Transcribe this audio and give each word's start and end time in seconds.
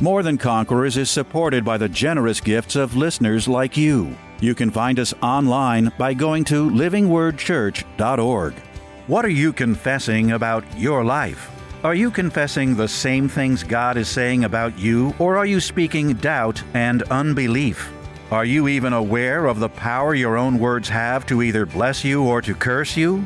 More 0.00 0.24
Than 0.24 0.38
Conquerors 0.38 0.96
is 0.96 1.08
supported 1.08 1.64
by 1.64 1.78
the 1.78 1.88
generous 1.88 2.40
gifts 2.40 2.74
of 2.74 2.96
listeners 2.96 3.46
like 3.46 3.76
you. 3.76 4.16
You 4.40 4.52
can 4.54 4.70
find 4.70 4.98
us 4.98 5.14
online 5.22 5.92
by 5.96 6.14
going 6.14 6.42
to 6.46 6.68
livingwordchurch.org. 6.68 8.54
What 9.06 9.24
are 9.24 9.28
you 9.28 9.52
confessing 9.52 10.32
about 10.32 10.64
your 10.76 11.04
life? 11.04 11.48
Are 11.84 11.94
you 11.94 12.10
confessing 12.10 12.74
the 12.74 12.88
same 12.88 13.28
things 13.28 13.62
God 13.62 13.96
is 13.96 14.08
saying 14.08 14.44
about 14.44 14.76
you, 14.76 15.14
or 15.20 15.36
are 15.36 15.46
you 15.46 15.60
speaking 15.60 16.14
doubt 16.14 16.60
and 16.74 17.04
unbelief? 17.04 17.92
Are 18.32 18.44
you 18.44 18.66
even 18.66 18.94
aware 18.94 19.46
of 19.46 19.60
the 19.60 19.68
power 19.68 20.14
your 20.14 20.36
own 20.36 20.58
words 20.58 20.88
have 20.88 21.24
to 21.26 21.40
either 21.40 21.66
bless 21.66 22.02
you 22.02 22.24
or 22.24 22.42
to 22.42 22.54
curse 22.54 22.96
you? 22.96 23.22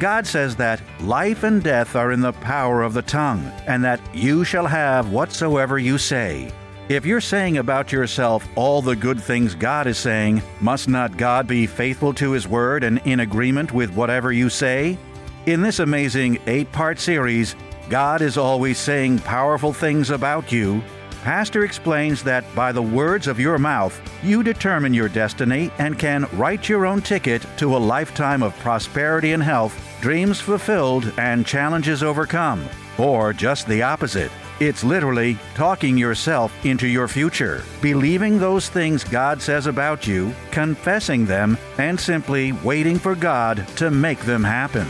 God 0.00 0.26
says 0.26 0.56
that 0.56 0.80
life 1.02 1.42
and 1.42 1.62
death 1.62 1.94
are 1.94 2.10
in 2.10 2.22
the 2.22 2.32
power 2.32 2.82
of 2.82 2.94
the 2.94 3.02
tongue, 3.02 3.44
and 3.66 3.84
that 3.84 4.00
you 4.14 4.44
shall 4.44 4.66
have 4.66 5.12
whatsoever 5.12 5.78
you 5.78 5.98
say. 5.98 6.50
If 6.88 7.04
you're 7.04 7.20
saying 7.20 7.58
about 7.58 7.92
yourself 7.92 8.48
all 8.56 8.80
the 8.80 8.96
good 8.96 9.22
things 9.22 9.54
God 9.54 9.86
is 9.86 9.98
saying, 9.98 10.42
must 10.58 10.88
not 10.88 11.18
God 11.18 11.46
be 11.46 11.66
faithful 11.66 12.14
to 12.14 12.32
His 12.32 12.48
word 12.48 12.82
and 12.82 12.98
in 13.04 13.20
agreement 13.20 13.72
with 13.72 13.94
whatever 13.94 14.32
you 14.32 14.48
say? 14.48 14.96
In 15.44 15.60
this 15.60 15.80
amazing 15.80 16.38
eight 16.46 16.72
part 16.72 16.98
series, 16.98 17.54
God 17.90 18.22
is 18.22 18.38
always 18.38 18.78
saying 18.78 19.18
powerful 19.18 19.74
things 19.74 20.08
about 20.08 20.50
you. 20.50 20.82
Pastor 21.24 21.62
explains 21.62 22.22
that 22.22 22.46
by 22.54 22.72
the 22.72 22.82
words 22.82 23.26
of 23.26 23.38
your 23.38 23.58
mouth, 23.58 24.00
you 24.24 24.42
determine 24.42 24.94
your 24.94 25.10
destiny 25.10 25.70
and 25.76 25.98
can 25.98 26.26
write 26.32 26.70
your 26.70 26.86
own 26.86 27.02
ticket 27.02 27.44
to 27.58 27.76
a 27.76 27.84
lifetime 27.94 28.42
of 28.42 28.58
prosperity 28.60 29.32
and 29.32 29.42
health 29.42 29.88
dreams 30.00 30.40
fulfilled, 30.40 31.12
and 31.18 31.46
challenges 31.46 32.02
overcome. 32.02 32.68
Or 32.98 33.32
just 33.32 33.68
the 33.68 33.82
opposite. 33.82 34.30
It's 34.60 34.84
literally 34.84 35.38
talking 35.54 35.96
yourself 35.96 36.52
into 36.66 36.86
your 36.86 37.08
future, 37.08 37.62
believing 37.80 38.38
those 38.38 38.68
things 38.68 39.04
God 39.04 39.40
says 39.40 39.66
about 39.66 40.06
you, 40.06 40.34
confessing 40.50 41.24
them, 41.24 41.56
and 41.78 41.98
simply 41.98 42.52
waiting 42.52 42.98
for 42.98 43.14
God 43.14 43.66
to 43.76 43.90
make 43.90 44.20
them 44.20 44.44
happen. 44.44 44.86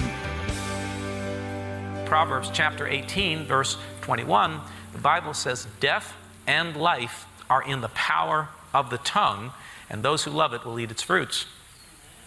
Proverbs 2.04 2.50
chapter 2.52 2.88
18, 2.88 3.44
verse 3.44 3.76
21, 4.00 4.60
the 4.92 4.98
Bible 4.98 5.34
says, 5.34 5.68
Death 5.78 6.16
and 6.48 6.76
life 6.76 7.26
are 7.48 7.62
in 7.62 7.80
the 7.80 7.88
power 7.90 8.48
of 8.74 8.90
the 8.90 8.98
tongue, 8.98 9.52
and 9.88 10.02
those 10.02 10.24
who 10.24 10.32
love 10.32 10.52
it 10.52 10.64
will 10.64 10.80
eat 10.80 10.90
its 10.90 11.02
fruits. 11.02 11.46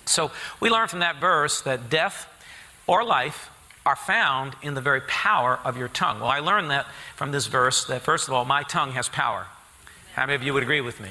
So 0.05 0.31
we 0.61 0.69
learn 0.69 0.87
from 0.87 0.99
that 0.99 1.19
verse 1.19 1.59
that 1.61 1.89
death 1.89 2.32
or 2.87 3.03
life 3.03 3.49
are 3.85 3.95
found 3.95 4.55
in 4.61 4.73
the 4.73 4.81
very 4.81 5.01
power 5.01 5.59
of 5.63 5.77
your 5.77 5.89
tongue. 5.89 6.19
Well, 6.19 6.29
I 6.29 6.39
learned 6.39 6.71
that 6.71 6.85
from 7.15 7.31
this 7.31 7.47
verse 7.47 7.85
that, 7.85 8.01
first 8.01 8.27
of 8.27 8.33
all, 8.33 8.45
my 8.45 8.63
tongue 8.63 8.91
has 8.91 9.09
power. 9.09 9.47
How 10.13 10.25
many 10.25 10.35
of 10.35 10.43
you 10.43 10.53
would 10.53 10.63
agree 10.63 10.81
with 10.81 11.01
me? 11.01 11.09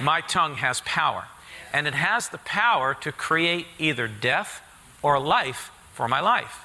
My 0.00 0.20
tongue 0.20 0.54
has 0.54 0.80
power. 0.82 1.24
And 1.72 1.86
it 1.86 1.94
has 1.94 2.28
the 2.28 2.38
power 2.38 2.94
to 3.02 3.12
create 3.12 3.66
either 3.78 4.08
death 4.08 4.62
or 5.02 5.18
life 5.18 5.70
for 5.92 6.08
my 6.08 6.20
life. 6.20 6.62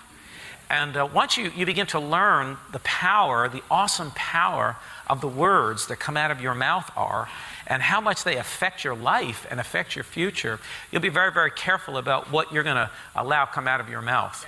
And 0.69 0.95
uh, 0.95 1.09
once 1.13 1.37
you, 1.37 1.51
you 1.53 1.65
begin 1.65 1.87
to 1.87 1.99
learn 1.99 2.57
the 2.71 2.79
power, 2.79 3.49
the 3.49 3.63
awesome 3.69 4.11
power 4.11 4.77
of 5.09 5.19
the 5.19 5.27
words 5.27 5.87
that 5.87 5.97
come 5.97 6.15
out 6.15 6.31
of 6.31 6.39
your 6.39 6.55
mouth 6.55 6.89
are, 6.95 7.27
and 7.67 7.81
how 7.81 8.01
much 8.01 8.23
they 8.23 8.37
affect 8.37 8.83
your 8.83 8.95
life 8.95 9.45
and 9.49 9.59
affect 9.59 9.95
your 9.95 10.03
future, 10.03 10.59
you'll 10.91 11.01
be 11.01 11.09
very, 11.09 11.31
very 11.31 11.51
careful 11.51 11.97
about 11.97 12.31
what 12.31 12.51
you're 12.51 12.63
going 12.63 12.75
to 12.75 12.89
allow 13.15 13.45
come 13.45 13.67
out 13.67 13.79
of 13.79 13.89
your 13.89 14.01
mouth. 14.01 14.45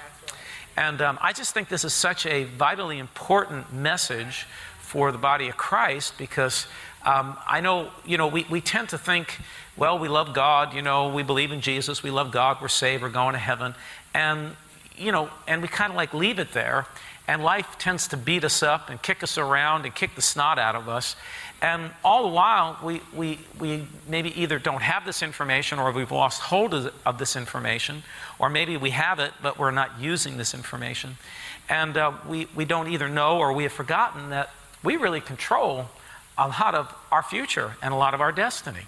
And 0.76 1.02
um, 1.02 1.20
I 1.22 1.34
just 1.34 1.54
think 1.54 1.70
this 1.70 1.84
is 1.84 1.94
such 1.94 2.26
a 2.26 2.46
vitally 2.46 2.98
important 2.98 3.72
message 3.72 4.48
for 4.80 5.12
the 5.12 5.18
body 5.18 5.50
of 5.50 5.58
Christ 5.58 6.18
because 6.18 6.68
um, 7.06 7.38
I 7.48 7.62
know, 7.62 7.90
you 8.06 8.18
know, 8.18 8.28
we, 8.28 8.46
we 8.50 8.62
tend 8.62 8.90
to 8.90 8.98
think, 8.98 9.40
well, 9.76 10.00
we 10.00 10.08
love 10.08 10.34
God, 10.34 10.74
you 10.74 10.82
know, 10.82 11.10
we 11.10 11.24
believe 11.24 11.52
in 11.52 11.62
Jesus, 11.62 12.02
we 12.02 12.12
love 12.12 12.32
God, 12.32 12.58
we're 12.62 12.68
saved, 12.70 13.04
we're 13.04 13.10
going 13.10 13.34
to 13.34 13.40
heaven. 13.40 13.76
And, 14.14 14.56
you 14.98 15.12
know, 15.12 15.30
and 15.48 15.62
we 15.62 15.68
kind 15.68 15.92
of 15.92 15.98
like 15.98 16.14
leave 16.14 16.40
it 16.40 16.54
there. 16.54 16.88
And 17.28 17.44
life 17.44 17.78
tends 17.78 18.08
to 18.10 18.18
beat 18.18 18.44
us 18.44 18.64
up 18.64 18.90
and 18.90 19.02
kick 19.02 19.24
us 19.24 19.38
around 19.38 19.86
and 19.86 19.94
kick 19.96 20.16
the 20.16 20.22
snot 20.22 20.60
out 20.60 20.76
of 20.76 20.90
us. 20.90 21.16
And 21.64 21.92
all 22.04 22.24
the 22.24 22.36
while, 22.36 22.78
we, 22.84 23.02
we, 23.16 23.40
we 23.58 23.88
maybe 24.06 24.38
either 24.40 24.60
don't 24.60 24.82
have 24.82 25.06
this 25.06 25.24
information 25.24 25.80
or 25.80 25.94
we've 25.94 26.12
lost 26.12 26.42
hold 26.42 26.74
of, 26.74 26.94
of 27.06 27.18
this 27.18 27.38
information, 27.38 28.04
or 28.38 28.50
maybe 28.50 28.76
we 28.76 28.90
have 28.90 29.20
it, 29.20 29.32
but 29.42 29.58
we're 29.58 29.72
not 29.72 29.98
using 29.98 30.36
this 30.36 30.54
information. 30.54 31.16
And 31.70 31.96
uh, 31.96 32.12
we, 32.28 32.48
we 32.54 32.66
don't 32.66 32.90
either 32.90 33.08
know 33.08 33.38
or 33.38 33.54
we 33.54 33.64
have 33.64 33.72
forgotten 33.72 34.30
that 34.32 34.50
we 34.84 34.98
really 34.98 35.22
control 35.22 35.88
a 36.38 36.50
lot 36.50 36.76
of 36.76 36.94
our 37.14 37.24
future 37.24 37.78
and 37.82 37.94
a 37.94 37.98
lot 37.98 38.14
of 38.14 38.20
our 38.20 38.34
destiny. 38.34 38.84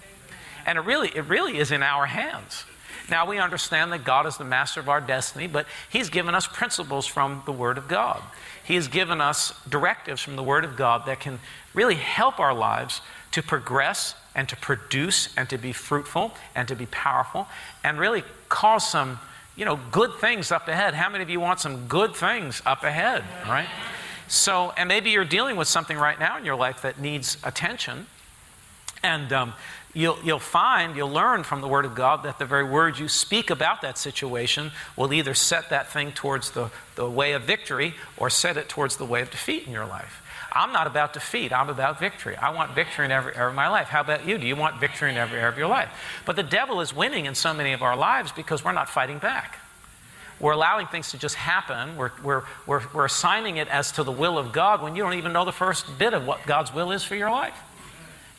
And 0.66 0.76
it 0.76 0.82
really, 0.82 1.08
it 1.08 1.24
really 1.28 1.56
is 1.56 1.72
in 1.72 1.82
our 1.82 2.04
hands. 2.04 2.66
Now, 3.10 3.26
we 3.26 3.38
understand 3.38 3.92
that 3.92 4.04
God 4.04 4.26
is 4.26 4.36
the 4.36 4.44
master 4.44 4.80
of 4.80 4.88
our 4.88 5.00
destiny, 5.00 5.46
but 5.46 5.66
He's 5.88 6.10
given 6.10 6.34
us 6.34 6.46
principles 6.46 7.06
from 7.06 7.42
the 7.46 7.52
Word 7.52 7.78
of 7.78 7.88
God. 7.88 8.22
He 8.64 8.74
has 8.74 8.88
given 8.88 9.20
us 9.20 9.52
directives 9.68 10.20
from 10.20 10.36
the 10.36 10.42
Word 10.42 10.64
of 10.64 10.76
God 10.76 11.06
that 11.06 11.20
can 11.20 11.38
really 11.72 11.94
help 11.94 12.40
our 12.40 12.54
lives 12.54 13.00
to 13.32 13.42
progress 13.42 14.14
and 14.34 14.48
to 14.48 14.56
produce 14.56 15.28
and 15.36 15.48
to 15.50 15.58
be 15.58 15.72
fruitful 15.72 16.32
and 16.54 16.66
to 16.68 16.74
be 16.74 16.86
powerful 16.86 17.46
and 17.84 17.98
really 17.98 18.24
cause 18.48 18.88
some, 18.88 19.18
you 19.56 19.64
know, 19.64 19.78
good 19.92 20.14
things 20.14 20.50
up 20.50 20.68
ahead. 20.68 20.94
How 20.94 21.08
many 21.08 21.22
of 21.22 21.30
you 21.30 21.38
want 21.38 21.60
some 21.60 21.86
good 21.86 22.14
things 22.14 22.60
up 22.66 22.82
ahead, 22.82 23.24
right? 23.46 23.68
So, 24.28 24.72
and 24.76 24.88
maybe 24.88 25.10
you're 25.10 25.24
dealing 25.24 25.56
with 25.56 25.68
something 25.68 25.96
right 25.96 26.18
now 26.18 26.36
in 26.36 26.44
your 26.44 26.56
life 26.56 26.82
that 26.82 26.98
needs 26.98 27.38
attention. 27.44 28.06
And 29.02 29.32
um, 29.32 29.52
you'll, 29.96 30.18
you'll 30.22 30.38
find, 30.38 30.94
you'll 30.94 31.10
learn 31.10 31.42
from 31.42 31.62
the 31.62 31.68
Word 31.68 31.86
of 31.86 31.94
God 31.94 32.22
that 32.24 32.38
the 32.38 32.44
very 32.44 32.64
words 32.64 33.00
you 33.00 33.08
speak 33.08 33.48
about 33.48 33.80
that 33.80 33.96
situation 33.96 34.70
will 34.94 35.12
either 35.12 35.32
set 35.32 35.70
that 35.70 35.90
thing 35.90 36.12
towards 36.12 36.50
the, 36.50 36.70
the 36.96 37.08
way 37.08 37.32
of 37.32 37.42
victory 37.42 37.94
or 38.18 38.28
set 38.28 38.58
it 38.58 38.68
towards 38.68 38.96
the 38.96 39.06
way 39.06 39.22
of 39.22 39.30
defeat 39.30 39.66
in 39.66 39.72
your 39.72 39.86
life. 39.86 40.22
I'm 40.52 40.72
not 40.72 40.86
about 40.86 41.12
defeat. 41.12 41.52
I'm 41.52 41.68
about 41.68 41.98
victory. 41.98 42.36
I 42.36 42.50
want 42.50 42.74
victory 42.74 43.06
in 43.06 43.10
every 43.10 43.34
area 43.34 43.48
of 43.48 43.54
my 43.54 43.68
life. 43.68 43.88
How 43.88 44.00
about 44.00 44.26
you? 44.26 44.38
Do 44.38 44.46
you 44.46 44.56
want 44.56 44.80
victory 44.80 45.10
in 45.10 45.16
every 45.16 45.38
area 45.38 45.50
of 45.50 45.58
your 45.58 45.68
life? 45.68 45.88
But 46.24 46.36
the 46.36 46.42
devil 46.42 46.80
is 46.80 46.94
winning 46.94 47.24
in 47.26 47.34
so 47.34 47.52
many 47.52 47.72
of 47.72 47.82
our 47.82 47.96
lives 47.96 48.32
because 48.32 48.64
we're 48.64 48.72
not 48.72 48.88
fighting 48.88 49.18
back. 49.18 49.58
We're 50.38 50.52
allowing 50.52 50.86
things 50.86 51.10
to 51.12 51.18
just 51.18 51.34
happen. 51.34 51.96
We're, 51.96 52.10
we're, 52.22 52.42
we're, 52.66 52.82
we're 52.92 53.06
assigning 53.06 53.56
it 53.56 53.68
as 53.68 53.92
to 53.92 54.02
the 54.02 54.12
will 54.12 54.36
of 54.38 54.52
God 54.52 54.82
when 54.82 54.94
you 54.94 55.02
don't 55.02 55.14
even 55.14 55.32
know 55.32 55.46
the 55.46 55.52
first 55.52 55.98
bit 55.98 56.12
of 56.12 56.26
what 56.26 56.44
God's 56.46 56.72
will 56.72 56.92
is 56.92 57.02
for 57.02 57.16
your 57.16 57.30
life. 57.30 57.58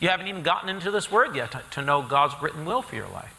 You 0.00 0.08
haven't 0.08 0.28
even 0.28 0.42
gotten 0.42 0.68
into 0.68 0.90
this 0.90 1.10
word 1.10 1.34
yet 1.34 1.52
to, 1.52 1.62
to 1.72 1.82
know 1.82 2.02
God's 2.02 2.34
written 2.40 2.64
will 2.64 2.82
for 2.82 2.94
your 2.94 3.08
life. 3.08 3.34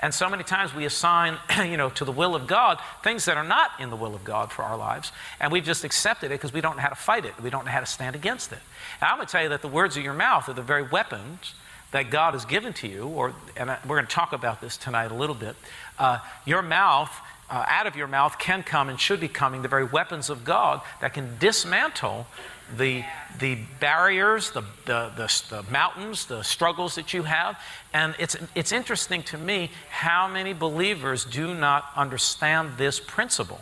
And 0.00 0.12
so 0.12 0.28
many 0.28 0.44
times 0.44 0.74
we 0.74 0.84
assign, 0.84 1.38
you 1.58 1.76
know, 1.76 1.88
to 1.90 2.04
the 2.04 2.12
will 2.12 2.34
of 2.34 2.46
God 2.46 2.78
things 3.02 3.24
that 3.24 3.36
are 3.36 3.44
not 3.44 3.70
in 3.78 3.90
the 3.90 3.96
will 3.96 4.14
of 4.14 4.24
God 4.24 4.52
for 4.52 4.62
our 4.62 4.76
lives, 4.76 5.12
and 5.40 5.50
we've 5.50 5.64
just 5.64 5.84
accepted 5.84 6.26
it 6.26 6.34
because 6.34 6.52
we 6.52 6.60
don't 6.60 6.76
know 6.76 6.82
how 6.82 6.88
to 6.88 6.94
fight 6.94 7.24
it. 7.24 7.40
We 7.40 7.50
don't 7.50 7.64
know 7.64 7.70
how 7.70 7.80
to 7.80 7.86
stand 7.86 8.14
against 8.14 8.52
it. 8.52 8.58
And 9.00 9.08
I'm 9.08 9.16
going 9.16 9.26
to 9.26 9.32
tell 9.32 9.42
you 9.42 9.48
that 9.48 9.62
the 9.62 9.68
words 9.68 9.96
of 9.96 10.04
your 10.04 10.12
mouth 10.12 10.48
are 10.48 10.52
the 10.52 10.62
very 10.62 10.82
weapons 10.82 11.54
that 11.92 12.10
God 12.10 12.34
has 12.34 12.44
given 12.44 12.72
to 12.74 12.88
you, 12.88 13.06
or, 13.06 13.34
and 13.56 13.70
we're 13.86 13.96
going 13.96 14.06
to 14.06 14.12
talk 14.12 14.32
about 14.32 14.60
this 14.60 14.76
tonight 14.76 15.10
a 15.10 15.14
little 15.14 15.34
bit. 15.34 15.54
Uh, 15.98 16.18
your 16.44 16.60
mouth, 16.60 17.10
uh, 17.48 17.64
out 17.68 17.86
of 17.86 17.94
your 17.94 18.08
mouth, 18.08 18.36
can 18.38 18.62
come 18.62 18.88
and 18.88 18.98
should 18.98 19.20
be 19.20 19.28
coming 19.28 19.62
the 19.62 19.68
very 19.68 19.84
weapons 19.84 20.28
of 20.28 20.44
God 20.44 20.80
that 21.00 21.14
can 21.14 21.38
dismantle 21.38 22.26
the, 22.76 23.04
the 23.38 23.58
barriers, 23.80 24.50
the, 24.50 24.62
the, 24.86 25.10
the, 25.16 25.42
the, 25.50 25.70
mountains, 25.70 26.26
the 26.26 26.42
struggles 26.42 26.94
that 26.94 27.12
you 27.12 27.22
have. 27.24 27.58
And 27.92 28.14
it's, 28.18 28.36
it's 28.54 28.72
interesting 28.72 29.22
to 29.24 29.38
me 29.38 29.70
how 29.90 30.28
many 30.28 30.52
believers 30.52 31.24
do 31.24 31.54
not 31.54 31.86
understand 31.96 32.72
this 32.78 33.00
principle. 33.00 33.60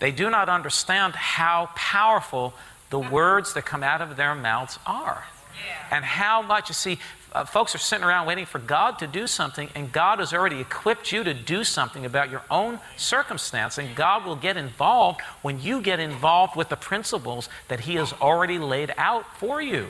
They 0.00 0.10
do 0.10 0.30
not 0.30 0.48
understand 0.48 1.14
how 1.14 1.70
powerful 1.74 2.54
the 2.90 2.98
words 2.98 3.54
that 3.54 3.64
come 3.64 3.82
out 3.82 4.00
of 4.00 4.16
their 4.16 4.34
mouths 4.34 4.78
are. 4.86 5.24
And 5.90 6.04
how 6.04 6.42
much, 6.42 6.68
you 6.68 6.74
see, 6.74 6.98
uh, 7.34 7.44
folks 7.44 7.74
are 7.74 7.78
sitting 7.78 8.04
around 8.04 8.26
waiting 8.26 8.46
for 8.46 8.60
God 8.60 8.98
to 9.00 9.06
do 9.08 9.26
something, 9.26 9.68
and 9.74 9.90
God 9.90 10.20
has 10.20 10.32
already 10.32 10.60
equipped 10.60 11.10
you 11.10 11.24
to 11.24 11.34
do 11.34 11.64
something 11.64 12.06
about 12.06 12.30
your 12.30 12.42
own 12.50 12.78
circumstance. 12.96 13.76
And 13.76 13.96
God 13.96 14.24
will 14.24 14.36
get 14.36 14.56
involved 14.56 15.20
when 15.42 15.60
you 15.60 15.80
get 15.82 15.98
involved 15.98 16.54
with 16.54 16.68
the 16.68 16.76
principles 16.76 17.48
that 17.68 17.80
He 17.80 17.96
has 17.96 18.12
already 18.14 18.58
laid 18.58 18.94
out 18.96 19.26
for 19.38 19.60
you. 19.60 19.88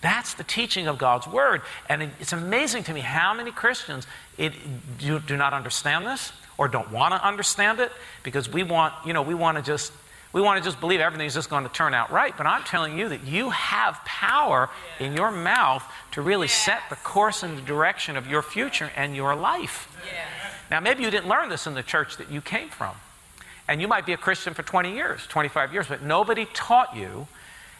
That's 0.00 0.34
the 0.34 0.44
teaching 0.44 0.86
of 0.86 0.98
God's 0.98 1.26
Word. 1.26 1.62
And 1.88 2.10
it's 2.20 2.32
amazing 2.32 2.84
to 2.84 2.94
me 2.94 3.00
how 3.00 3.34
many 3.34 3.50
Christians 3.50 4.06
it, 4.38 4.52
do, 4.98 5.18
do 5.18 5.36
not 5.36 5.52
understand 5.52 6.06
this 6.06 6.32
or 6.56 6.68
don't 6.68 6.90
want 6.90 7.12
to 7.12 7.26
understand 7.26 7.80
it 7.80 7.92
because 8.22 8.48
we 8.48 8.62
want, 8.62 8.94
you 9.04 9.12
know, 9.12 9.22
we 9.22 9.34
want 9.34 9.58
to 9.58 9.62
just 9.62 9.92
we 10.34 10.40
want 10.40 10.62
to 10.62 10.68
just 10.68 10.80
believe 10.80 10.98
everything's 10.98 11.32
just 11.32 11.48
going 11.48 11.62
to 11.62 11.72
turn 11.72 11.94
out 11.94 12.10
right. 12.10 12.36
But 12.36 12.46
I'm 12.46 12.64
telling 12.64 12.98
you 12.98 13.08
that 13.08 13.22
you 13.22 13.50
have 13.50 13.94
power 14.04 14.68
in 14.98 15.14
your 15.14 15.30
mouth 15.30 15.84
to 16.10 16.22
really 16.22 16.48
set 16.48 16.80
the 16.90 16.96
course 16.96 17.44
and 17.44 17.56
the 17.56 17.62
direction 17.62 18.16
of 18.16 18.26
your 18.26 18.42
future 18.42 18.90
and 18.96 19.14
your 19.14 19.36
life. 19.36 19.88
Now, 20.72 20.80
maybe 20.80 21.04
you 21.04 21.10
didn't 21.10 21.28
learn 21.28 21.50
this 21.50 21.68
in 21.68 21.74
the 21.74 21.84
church 21.84 22.16
that 22.16 22.32
you 22.32 22.40
came 22.40 22.68
from. 22.68 22.96
And 23.68 23.80
you 23.80 23.86
might 23.86 24.06
be 24.06 24.12
a 24.12 24.16
Christian 24.16 24.54
for 24.54 24.64
20 24.64 24.92
years, 24.92 25.24
25 25.28 25.72
years, 25.72 25.86
but 25.86 26.02
nobody 26.02 26.46
taught 26.52 26.96
you 26.96 27.28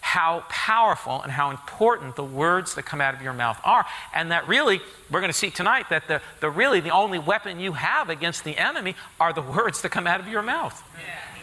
how 0.01 0.45
powerful 0.49 1.23
and 1.23 1.33
how 1.33 1.51
important 1.51 2.15
the 2.15 2.25
words 2.25 2.77
that 2.77 2.85
come 2.85 3.01
out 3.01 3.15
of 3.15 3.23
your 3.23 3.33
mouth 3.33 3.59
are. 3.65 3.85
And 4.15 4.31
that 4.31 4.47
really, 4.47 4.81
we're 5.11 5.21
going 5.21 5.33
to 5.33 5.37
see 5.37 5.51
tonight 5.51 5.87
that 5.91 6.07
the, 6.07 6.23
the 6.41 6.51
really 6.51 6.81
the 6.81 6.91
only 6.91 7.19
weapon 7.19 7.59
you 7.59 7.73
have 7.73 8.11
against 8.11 8.45
the 8.45 8.57
enemy 8.57 8.95
are 9.19 9.33
the 9.33 9.43
words 9.43 9.83
that 9.83 9.89
come 9.91 10.07
out 10.07 10.21
of 10.21 10.29
your 10.29 10.43
mouth. 10.43 10.81
Yeah. 11.05 11.34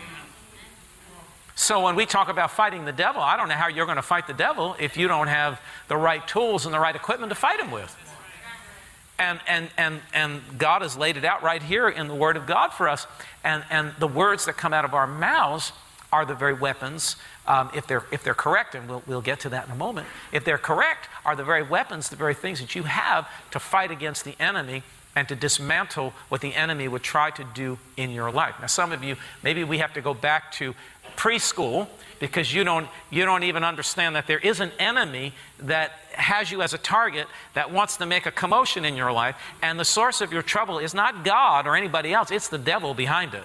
So 1.55 1.83
when 1.83 1.95
we 1.95 2.05
talk 2.05 2.29
about 2.29 2.51
fighting 2.51 2.85
the 2.85 2.91
devil, 2.91 3.21
I 3.21 3.37
don't 3.37 3.49
know 3.49 3.55
how 3.55 3.67
you're 3.67 3.85
going 3.85 3.97
to 3.97 4.01
fight 4.01 4.27
the 4.27 4.33
devil 4.33 4.75
if 4.79 4.97
you 4.97 5.07
don't 5.07 5.27
have 5.27 5.61
the 5.87 5.97
right 5.97 6.25
tools 6.27 6.65
and 6.65 6.73
the 6.73 6.79
right 6.79 6.95
equipment 6.95 7.29
to 7.29 7.35
fight 7.35 7.59
him 7.59 7.71
with. 7.71 7.95
And, 9.19 9.39
and, 9.47 9.69
and, 9.77 9.99
and 10.13 10.41
God 10.57 10.81
has 10.81 10.97
laid 10.97 11.15
it 11.17 11.23
out 11.23 11.43
right 11.43 11.61
here 11.61 11.87
in 11.87 12.07
the 12.07 12.15
Word 12.15 12.37
of 12.37 12.47
God 12.47 12.69
for 12.69 12.89
us. 12.89 13.05
And, 13.43 13.63
and 13.69 13.93
the 13.99 14.07
words 14.07 14.45
that 14.45 14.57
come 14.57 14.73
out 14.73 14.85
of 14.85 14.95
our 14.95 15.05
mouths 15.05 15.73
are 16.11 16.25
the 16.25 16.33
very 16.33 16.53
weapons, 16.53 17.15
um, 17.47 17.69
if, 17.73 17.87
they're, 17.87 18.03
if 18.11 18.23
they're 18.23 18.33
correct, 18.33 18.75
and 18.75 18.89
we'll, 18.89 19.03
we'll 19.07 19.21
get 19.21 19.39
to 19.41 19.49
that 19.49 19.65
in 19.65 19.71
a 19.71 19.75
moment. 19.75 20.07
If 20.31 20.43
they're 20.43 20.57
correct, 20.57 21.07
are 21.23 21.35
the 21.35 21.43
very 21.43 21.63
weapons, 21.63 22.09
the 22.09 22.15
very 22.15 22.33
things 22.33 22.59
that 22.59 22.75
you 22.75 22.83
have 22.83 23.29
to 23.51 23.59
fight 23.59 23.91
against 23.91 24.25
the 24.25 24.35
enemy 24.39 24.83
and 25.15 25.27
to 25.27 25.35
dismantle 25.35 26.13
what 26.29 26.41
the 26.41 26.55
enemy 26.55 26.87
would 26.87 27.03
try 27.03 27.29
to 27.31 27.43
do 27.53 27.77
in 27.97 28.11
your 28.11 28.31
life. 28.31 28.55
Now, 28.59 28.67
some 28.67 28.91
of 28.91 29.03
you, 29.03 29.15
maybe 29.43 29.63
we 29.63 29.77
have 29.79 29.93
to 29.93 30.01
go 30.01 30.13
back 30.13 30.51
to 30.53 30.73
preschool 31.17 31.87
because 32.19 32.53
you 32.53 32.63
don't, 32.63 32.87
you 33.09 33.25
don't 33.25 33.43
even 33.43 33.63
understand 33.63 34.15
that 34.15 34.27
there 34.27 34.37
is 34.37 34.59
an 34.59 34.71
enemy 34.77 35.33
that 35.59 35.91
has 36.13 36.51
you 36.51 36.61
as 36.61 36.73
a 36.73 36.77
target 36.77 37.25
that 37.55 37.71
wants 37.71 37.97
to 37.97 38.05
make 38.05 38.27
a 38.27 38.31
commotion 38.31 38.85
in 38.85 38.95
your 38.95 39.11
life, 39.11 39.35
and 39.61 39.79
the 39.79 39.85
source 39.85 40.21
of 40.21 40.31
your 40.31 40.43
trouble 40.43 40.77
is 40.77 40.93
not 40.93 41.25
God 41.25 41.65
or 41.65 41.75
anybody 41.75 42.13
else, 42.13 42.29
it's 42.29 42.47
the 42.47 42.59
devil 42.59 42.93
behind 42.93 43.33
it. 43.33 43.43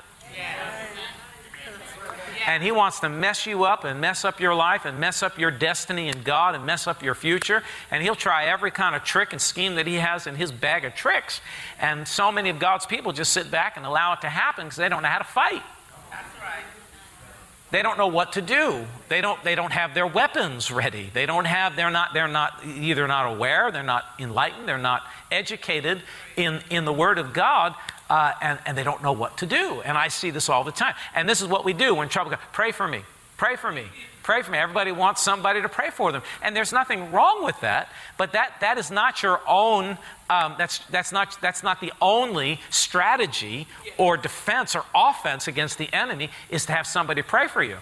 And 2.46 2.62
he 2.62 2.70
wants 2.70 3.00
to 3.00 3.08
mess 3.08 3.44
you 3.44 3.64
up 3.64 3.82
and 3.82 4.00
mess 4.00 4.24
up 4.24 4.38
your 4.38 4.54
life 4.54 4.84
and 4.84 5.00
mess 5.00 5.24
up 5.24 5.36
your 5.36 5.50
destiny 5.50 6.08
in 6.08 6.22
God 6.22 6.54
and 6.54 6.64
mess 6.64 6.86
up 6.86 7.02
your 7.02 7.16
future. 7.16 7.64
And 7.90 8.04
he'll 8.04 8.14
try 8.14 8.44
every 8.44 8.70
kind 8.70 8.94
of 8.94 9.02
trick 9.02 9.32
and 9.32 9.42
scheme 9.42 9.74
that 9.74 9.88
he 9.88 9.94
has 9.94 10.28
in 10.28 10.36
his 10.36 10.52
bag 10.52 10.84
of 10.84 10.94
tricks. 10.94 11.40
And 11.80 12.06
so 12.06 12.30
many 12.30 12.48
of 12.48 12.60
God's 12.60 12.86
people 12.86 13.12
just 13.12 13.32
sit 13.32 13.50
back 13.50 13.76
and 13.76 13.84
allow 13.84 14.12
it 14.12 14.20
to 14.20 14.28
happen 14.28 14.66
because 14.66 14.76
they 14.76 14.88
don't 14.88 15.02
know 15.02 15.08
how 15.08 15.18
to 15.18 15.24
fight. 15.24 15.62
They 17.70 17.82
don't 17.82 17.98
know 17.98 18.06
what 18.06 18.34
to 18.34 18.42
do. 18.42 18.86
They 19.08 19.20
don't, 19.20 19.42
they 19.42 19.56
don't 19.56 19.72
have 19.72 19.92
their 19.92 20.06
weapons 20.06 20.70
ready. 20.70 21.10
They 21.12 21.26
don't 21.26 21.46
have, 21.46 21.74
they're 21.74 21.90
not, 21.90 22.14
they're 22.14 22.28
not 22.28 22.64
either 22.64 23.08
not 23.08 23.34
aware, 23.34 23.72
they're 23.72 23.82
not 23.82 24.04
enlightened, 24.18 24.68
they're 24.68 24.78
not 24.78 25.02
educated 25.32 26.02
in, 26.36 26.60
in 26.70 26.84
the 26.84 26.92
Word 26.92 27.18
of 27.18 27.32
God, 27.32 27.74
uh, 28.08 28.32
and, 28.40 28.58
and 28.66 28.78
they 28.78 28.84
don't 28.84 29.02
know 29.02 29.12
what 29.12 29.38
to 29.38 29.46
do. 29.46 29.80
And 29.84 29.98
I 29.98 30.08
see 30.08 30.30
this 30.30 30.48
all 30.48 30.62
the 30.62 30.72
time. 30.72 30.94
And 31.14 31.28
this 31.28 31.42
is 31.42 31.48
what 31.48 31.64
we 31.64 31.72
do 31.72 31.94
when 31.94 32.08
trouble 32.08 32.30
comes. 32.30 32.42
Pray 32.52 32.70
for 32.70 32.86
me. 32.86 33.02
Pray 33.36 33.56
for 33.56 33.72
me. 33.72 33.84
Pray 34.26 34.42
for 34.42 34.50
me. 34.50 34.58
Everybody 34.58 34.90
wants 34.90 35.22
somebody 35.22 35.62
to 35.62 35.68
pray 35.68 35.90
for 35.90 36.10
them. 36.10 36.20
And 36.42 36.56
there's 36.56 36.72
nothing 36.72 37.12
wrong 37.12 37.44
with 37.44 37.60
that, 37.60 37.92
but 38.18 38.32
that, 38.32 38.54
that 38.60 38.76
is 38.76 38.90
not 38.90 39.22
your 39.22 39.40
own, 39.46 39.98
um, 40.28 40.56
that's, 40.58 40.78
that's, 40.90 41.12
not, 41.12 41.40
that's 41.40 41.62
not 41.62 41.80
the 41.80 41.92
only 42.02 42.60
strategy 42.68 43.68
or 43.96 44.16
defense 44.16 44.74
or 44.74 44.84
offense 44.92 45.46
against 45.46 45.78
the 45.78 45.88
enemy 45.94 46.30
is 46.50 46.66
to 46.66 46.72
have 46.72 46.88
somebody 46.88 47.22
pray 47.22 47.46
for 47.46 47.62
you. 47.62 47.76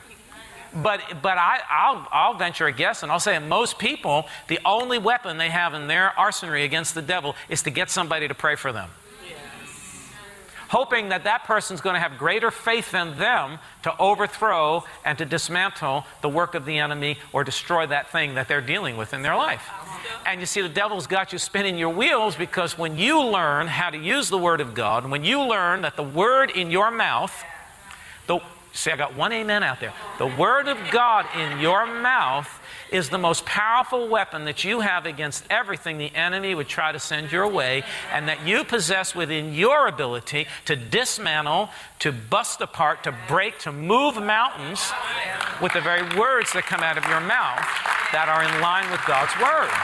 But, 0.74 1.00
but 1.22 1.38
I, 1.38 1.60
I'll, 1.70 2.06
I'll 2.12 2.34
venture 2.34 2.66
a 2.66 2.72
guess 2.72 3.02
and 3.02 3.10
I'll 3.10 3.20
say 3.20 3.38
most 3.38 3.78
people, 3.78 4.26
the 4.48 4.60
only 4.66 4.98
weapon 4.98 5.38
they 5.38 5.48
have 5.48 5.72
in 5.72 5.86
their 5.86 6.10
arsenal 6.18 6.56
against 6.56 6.94
the 6.94 7.00
devil 7.00 7.36
is 7.48 7.62
to 7.62 7.70
get 7.70 7.88
somebody 7.88 8.28
to 8.28 8.34
pray 8.34 8.56
for 8.56 8.70
them 8.70 8.90
hoping 10.74 11.10
that 11.10 11.22
that 11.22 11.44
person's 11.44 11.80
going 11.80 11.94
to 11.94 12.00
have 12.00 12.18
greater 12.18 12.50
faith 12.50 12.90
than 12.90 13.16
them 13.16 13.60
to 13.84 13.96
overthrow 13.96 14.82
and 15.04 15.16
to 15.16 15.24
dismantle 15.24 16.04
the 16.20 16.28
work 16.28 16.56
of 16.56 16.64
the 16.64 16.76
enemy 16.78 17.16
or 17.32 17.44
destroy 17.44 17.86
that 17.86 18.10
thing 18.10 18.34
that 18.34 18.48
they're 18.48 18.60
dealing 18.60 18.96
with 18.96 19.14
in 19.14 19.22
their 19.22 19.36
life. 19.36 19.70
And 20.26 20.40
you 20.40 20.46
see, 20.46 20.62
the 20.62 20.68
devil's 20.68 21.06
got 21.06 21.32
you 21.32 21.38
spinning 21.38 21.78
your 21.78 21.90
wheels 21.90 22.34
because 22.34 22.76
when 22.76 22.98
you 22.98 23.22
learn 23.22 23.68
how 23.68 23.90
to 23.90 23.96
use 23.96 24.30
the 24.30 24.36
Word 24.36 24.60
of 24.60 24.74
God, 24.74 25.08
when 25.08 25.22
you 25.22 25.42
learn 25.42 25.82
that 25.82 25.94
the 25.94 26.02
Word 26.02 26.50
in 26.50 26.72
your 26.72 26.90
mouth, 26.90 27.32
the, 28.26 28.40
see, 28.72 28.90
I 28.90 28.96
got 28.96 29.14
one 29.14 29.32
amen 29.32 29.62
out 29.62 29.78
there. 29.78 29.92
The 30.18 30.26
Word 30.26 30.66
of 30.66 30.76
God 30.90 31.24
in 31.38 31.60
your 31.60 31.86
mouth 31.86 32.48
is 32.94 33.08
the 33.08 33.18
most 33.18 33.44
powerful 33.44 34.06
weapon 34.06 34.44
that 34.44 34.62
you 34.62 34.78
have 34.78 35.04
against 35.04 35.44
everything 35.50 35.98
the 35.98 36.14
enemy 36.14 36.54
would 36.54 36.68
try 36.68 36.92
to 36.92 37.00
send 37.00 37.32
your 37.32 37.48
way, 37.48 37.82
and 38.12 38.28
that 38.28 38.46
you 38.46 38.62
possess 38.62 39.16
within 39.16 39.52
your 39.52 39.88
ability 39.88 40.46
to 40.64 40.76
dismantle, 40.76 41.68
to 41.98 42.12
bust 42.12 42.60
apart, 42.60 43.02
to 43.02 43.12
break, 43.26 43.58
to 43.58 43.72
move 43.72 44.14
mountains 44.22 44.92
with 45.60 45.72
the 45.72 45.80
very 45.80 46.02
words 46.16 46.52
that 46.52 46.66
come 46.66 46.84
out 46.84 46.96
of 46.96 47.04
your 47.06 47.20
mouth 47.20 47.58
that 48.12 48.28
are 48.28 48.44
in 48.44 48.60
line 48.60 48.88
with 48.92 49.00
God's 49.08 49.34
Word. 49.42 49.74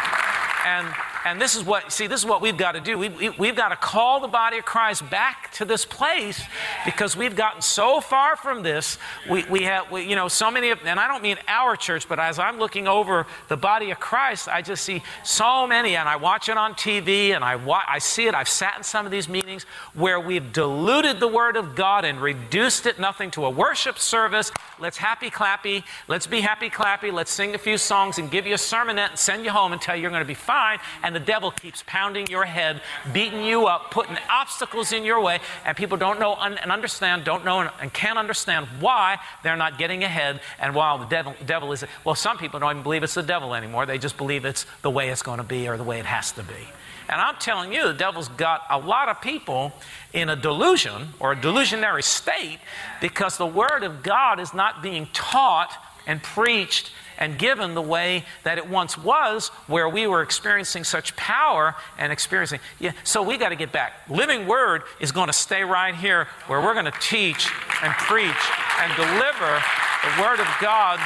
And 0.65 0.87
and 1.25 1.41
this 1.41 1.55
is 1.55 1.65
what, 1.65 1.93
see, 1.93 2.07
this 2.07 2.21
is 2.21 2.27
what 2.27 2.41
we've 2.41 2.57
got 2.57 2.73
to 2.73 2.81
do. 2.81 2.97
We, 2.99 3.09
we, 3.09 3.31
we've 3.31 3.57
got 3.57 3.69
to 3.69 3.77
call 3.77 4.21
the 4.21 4.29
body 4.29 4.59
of 4.59 4.65
Christ 4.65 5.09
back 5.11 5.53
to 5.53 5.65
this 5.65 5.85
place 5.85 6.43
because 6.85 7.17
we've 7.17 7.37
gotten 7.37 7.61
so 7.61 8.01
far 8.01 8.37
from 8.37 8.63
this. 8.63 8.99
We, 9.29 9.45
we 9.45 9.63
have, 9.65 9.91
we, 9.91 10.09
you 10.09 10.17
know, 10.17 10.29
so 10.29 10.51
many 10.51 10.71
of, 10.71 10.79
and 10.85 10.99
I 10.99 11.09
don't 11.09 11.23
mean 11.23 11.37
our 11.47 11.77
church, 11.77 12.09
but 12.09 12.19
as 12.19 12.39
I'm 12.39 12.59
looking 12.59 12.89
over 12.89 13.27
the 13.49 13.57
body 13.57 13.91
of 13.91 14.01
Christ, 14.01 14.49
I 14.49 14.63
just 14.63 14.85
see 14.85 15.03
so 15.25 15.67
many, 15.67 15.97
and 15.97 16.09
I 16.09 16.17
watch 16.17 16.49
it 16.49 16.57
on 16.57 16.75
TV 16.75 17.31
and 17.31 17.45
I, 17.45 17.57
wa- 17.57 17.83
I 17.87 17.99
see 17.99 18.27
it. 18.27 18.35
I've 18.35 18.49
sat 18.49 18.77
in 18.79 18.83
some 18.83 19.05
of 19.05 19.13
these 19.13 19.29
meetings 19.29 19.65
where 19.95 20.19
we've 20.19 20.53
diluted 20.53 21.21
the 21.21 21.29
Word 21.29 21.57
of 21.57 21.75
God 21.75 22.05
and 22.05 22.21
reduced 22.21 22.87
it 22.87 22.99
nothing 22.99 23.31
to 23.33 23.45
a 23.45 23.51
worship 23.51 23.99
service. 23.99 24.51
Let's 24.79 24.97
happy 24.97 25.31
clappy. 25.31 25.85
Let's 26.09 26.27
be 26.27 26.41
happy 26.41 26.71
clappy. 26.71 27.13
Let's 27.13 27.31
sing 27.31 27.55
a 27.55 27.59
few 27.59 27.77
songs 27.77 28.19
and 28.19 28.31
give 28.31 28.47
you 28.47 28.55
a 28.55 28.59
sermonette 28.59 29.11
and 29.11 29.19
send 29.19 29.45
you 29.45 29.51
home 29.51 29.73
and 29.73 29.81
tell 29.81 29.95
you 29.95 30.03
you're 30.03 30.11
going 30.11 30.23
to 30.23 30.27
be 30.27 30.35
fine. 30.35 30.79
And 31.03 31.10
and 31.11 31.17
the 31.17 31.27
devil 31.27 31.51
keeps 31.51 31.83
pounding 31.89 32.29
your 32.29 32.45
head, 32.45 32.81
beating 33.13 33.43
you 33.43 33.67
up, 33.67 33.91
putting 33.91 34.17
obstacles 34.31 34.93
in 34.93 35.05
your 35.05 35.21
way, 35.21 35.41
and 35.65 35.77
people 35.77 35.97
don't 35.97 36.21
know 36.21 36.37
and 36.37 36.57
understand, 36.71 37.25
don't 37.25 37.45
know 37.45 37.69
and 37.81 37.93
can't 37.93 38.17
understand 38.17 38.69
why 38.79 39.19
they're 39.43 39.57
not 39.57 39.77
getting 39.77 40.05
ahead. 40.05 40.41
And 40.61 40.73
while 40.73 40.99
the 40.99 41.07
devil, 41.07 41.35
devil 41.45 41.73
is, 41.73 41.85
well, 42.05 42.15
some 42.15 42.39
people 42.39 42.61
don't 42.61 42.71
even 42.71 42.83
believe 42.85 43.03
it's 43.03 43.15
the 43.15 43.25
devil 43.25 43.57
anymore. 43.57 43.87
They 43.87 43.99
just 43.99 44.17
believe 44.17 44.45
it's 44.45 44.67
the 44.83 44.91
way 44.91 45.09
it's 45.09 45.23
going 45.23 45.39
to 45.39 45.45
be 45.45 45.67
or 45.67 45.77
the 45.77 45.83
way 45.83 45.99
it 45.99 46.07
has 46.07 46.31
to 46.33 46.45
be. 46.45 46.69
And 47.09 47.21
I'm 47.21 47.35
telling 47.41 47.73
you, 47.73 47.89
the 47.89 47.95
devil's 47.95 48.29
got 48.29 48.63
a 48.71 48.79
lot 48.79 49.09
of 49.09 49.21
people 49.21 49.73
in 50.13 50.29
a 50.29 50.37
delusion 50.37 51.09
or 51.19 51.33
a 51.33 51.37
delusionary 51.37 52.05
state 52.05 52.61
because 53.01 53.37
the 53.37 53.47
Word 53.47 53.83
of 53.83 54.05
God 54.05 54.39
is 54.39 54.55
not 54.55 54.81
being 54.81 55.09
taught 55.13 55.77
and 56.07 56.23
preached 56.23 56.93
and 57.21 57.39
given 57.39 57.75
the 57.75 57.83
way 57.83 58.25
that 58.43 58.59
it 58.59 58.69
once 58.69 58.99
was, 58.99 59.49
where 59.69 59.89
we 59.89 60.07
were 60.07 60.23
experiencing 60.23 60.83
such 60.83 61.15
power 61.15 61.77
and 61.99 62.13
experiencing. 62.13 62.59
Yeah, 62.79 62.93
so 63.05 63.23
we 63.23 63.37
got 63.37 63.51
to 63.51 63.57
get 63.57 63.71
back. 63.71 64.09
Living 64.09 64.47
Word 64.47 64.83
is 64.99 65.13
going 65.13 65.29
to 65.29 65.33
stay 65.33 65.63
right 65.63 65.95
here, 65.95 66.27
where 66.47 66.61
we're 66.61 66.73
going 66.73 66.87
to 66.87 67.01
teach 67.01 67.49
and 67.83 67.93
preach 67.95 68.51
and 68.81 68.97
deliver 68.97 69.63
the 70.03 70.23
Word 70.23 70.41
of 70.41 70.49
God 70.61 70.99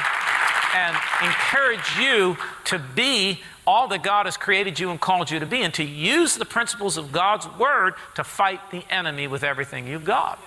and 0.73 0.95
encourage 1.21 1.97
you 1.99 2.37
to 2.65 2.79
be 2.79 3.41
all 3.67 3.87
that 3.87 4.03
God 4.03 4.25
has 4.25 4.37
created 4.37 4.79
you 4.79 4.91
and 4.91 5.01
called 5.01 5.31
you 5.31 5.39
to 5.39 5.45
be, 5.45 5.61
and 5.63 5.73
to 5.73 5.83
use 5.83 6.35
the 6.35 6.45
principles 6.45 6.97
of 6.97 7.11
God's 7.11 7.47
Word 7.57 7.95
to 8.15 8.23
fight 8.23 8.59
the 8.71 8.83
enemy 8.89 9.27
with 9.27 9.43
everything 9.43 9.87
you've 9.87 10.05
got. 10.05 10.39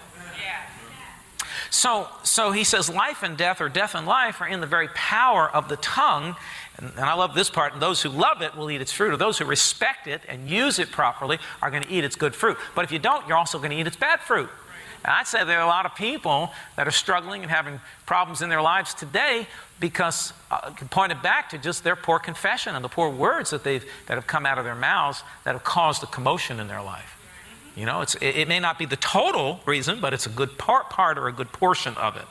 So, 1.71 2.09
so 2.23 2.51
he 2.51 2.65
says, 2.65 2.89
life 2.89 3.23
and 3.23 3.37
death, 3.37 3.61
or 3.61 3.69
death 3.69 3.95
and 3.95 4.07
life, 4.07 4.41
are 4.41 4.49
in 4.49 4.61
the 4.61 4.67
very 4.67 4.89
power 4.89 5.49
of 5.49 5.69
the 5.69 5.77
tongue. 5.77 6.37
And, 6.77 6.91
and 6.91 7.01
I 7.01 7.15
love 7.15 7.35
this 7.35 7.51
part. 7.51 7.73
And 7.73 7.83
those 7.83 8.03
who 8.03 8.09
love 8.09 8.43
it 8.43 8.57
will 8.57 8.71
eat 8.71 8.81
its 8.81 8.93
fruit, 8.93 9.13
or 9.13 9.17
those 9.17 9.39
who 9.39 9.45
respect 9.45 10.07
it 10.07 10.23
and 10.29 10.49
use 10.49 10.79
it 10.79 10.91
properly 10.91 11.39
are 11.61 11.71
going 11.71 11.83
to 11.83 11.91
eat 11.91 12.05
its 12.05 12.17
good 12.17 12.35
fruit. 12.35 12.57
But 12.75 12.85
if 12.85 12.93
you 12.93 12.99
don't, 12.99 13.27
you're 13.29 13.37
also 13.37 13.59
going 13.59 13.71
to 13.71 13.77
eat 13.77 13.87
its 13.87 13.97
bad 13.97 14.21
fruit. 14.21 14.49
And 15.05 15.13
I'd 15.13 15.27
say 15.27 15.45
there 15.45 15.59
are 15.59 15.65
a 15.65 15.69
lot 15.69 15.87
of 15.87 15.95
people 15.95 16.53
that 16.77 16.89
are 16.89 16.93
struggling 16.93 17.43
and 17.43 17.51
having 17.51 17.81
problems 18.05 18.43
in 18.43 18.49
their 18.49 18.63
lives 18.63 18.95
today 18.95 19.47
because 19.79 20.33
uh, 20.51 20.73
pointed 20.91 21.23
back 21.23 21.51
to 21.51 21.59
just 21.59 21.85
their 21.85 21.95
poor 21.95 22.19
confession 22.19 22.75
and 22.75 22.85
the 22.85 22.89
poor 22.89 23.09
words 23.09 23.51
that, 23.51 23.63
they've, 23.63 23.85
that 24.07 24.15
have 24.15 24.27
come 24.27 24.45
out 24.45 24.59
of 24.59 24.65
their 24.65 24.75
mouths 24.75 25.23
that 25.45 25.53
have 25.53 25.63
caused 25.63 26.03
a 26.03 26.07
commotion 26.07 26.59
in 26.59 26.67
their 26.67 26.83
life. 26.83 27.18
You 27.79 27.87
know, 27.87 28.01
it, 28.01 28.21
it 28.21 28.49
may 28.49 28.59
not 28.59 28.77
be 28.77 28.87
the 28.87 28.97
total 28.97 29.61
reason, 29.65 30.01
but 30.01 30.13
it's 30.13 30.27
a 30.27 30.31
good 30.31 30.59
part, 30.59 30.91
part 30.91 31.17
or 31.17 31.29
a 31.29 31.33
good 31.33 31.53
portion 31.53 31.95
of 31.95 32.17
it. 32.17 32.25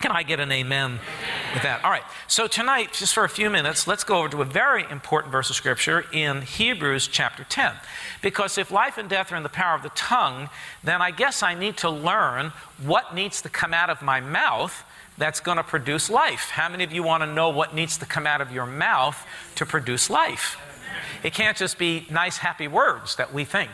Can 0.00 0.12
I 0.12 0.22
get 0.22 0.40
an 0.40 0.50
amen 0.50 0.98
with 1.52 1.62
that? 1.62 1.84
All 1.84 1.90
right. 1.90 2.02
So 2.26 2.46
tonight, 2.46 2.94
just 2.94 3.12
for 3.12 3.24
a 3.24 3.28
few 3.28 3.50
minutes, 3.50 3.86
let's 3.86 4.02
go 4.02 4.18
over 4.20 4.30
to 4.30 4.40
a 4.40 4.46
very 4.46 4.84
important 4.90 5.30
verse 5.30 5.50
of 5.50 5.56
Scripture 5.56 6.06
in 6.10 6.40
Hebrews 6.40 7.06
chapter 7.06 7.44
10. 7.44 7.74
Because 8.22 8.56
if 8.56 8.70
life 8.70 8.96
and 8.96 9.10
death 9.10 9.30
are 9.30 9.36
in 9.36 9.42
the 9.42 9.50
power 9.50 9.74
of 9.74 9.82
the 9.82 9.90
tongue, 9.90 10.48
then 10.82 11.02
I 11.02 11.10
guess 11.10 11.42
I 11.42 11.52
need 11.54 11.76
to 11.78 11.90
learn 11.90 12.52
what 12.82 13.14
needs 13.14 13.42
to 13.42 13.50
come 13.50 13.74
out 13.74 13.90
of 13.90 14.00
my 14.00 14.20
mouth 14.20 14.84
that's 15.18 15.40
going 15.40 15.58
to 15.58 15.62
produce 15.62 16.08
life. 16.08 16.48
How 16.50 16.70
many 16.70 16.82
of 16.82 16.92
you 16.92 17.02
want 17.02 17.22
to 17.22 17.30
know 17.30 17.50
what 17.50 17.74
needs 17.74 17.98
to 17.98 18.06
come 18.06 18.26
out 18.26 18.40
of 18.40 18.50
your 18.50 18.66
mouth 18.66 19.22
to 19.56 19.66
produce 19.66 20.08
life? 20.08 20.58
It 21.22 21.34
can't 21.34 21.56
just 21.56 21.78
be 21.78 22.06
nice, 22.10 22.38
happy 22.38 22.68
words 22.68 23.16
that 23.16 23.32
we 23.34 23.44
think. 23.44 23.70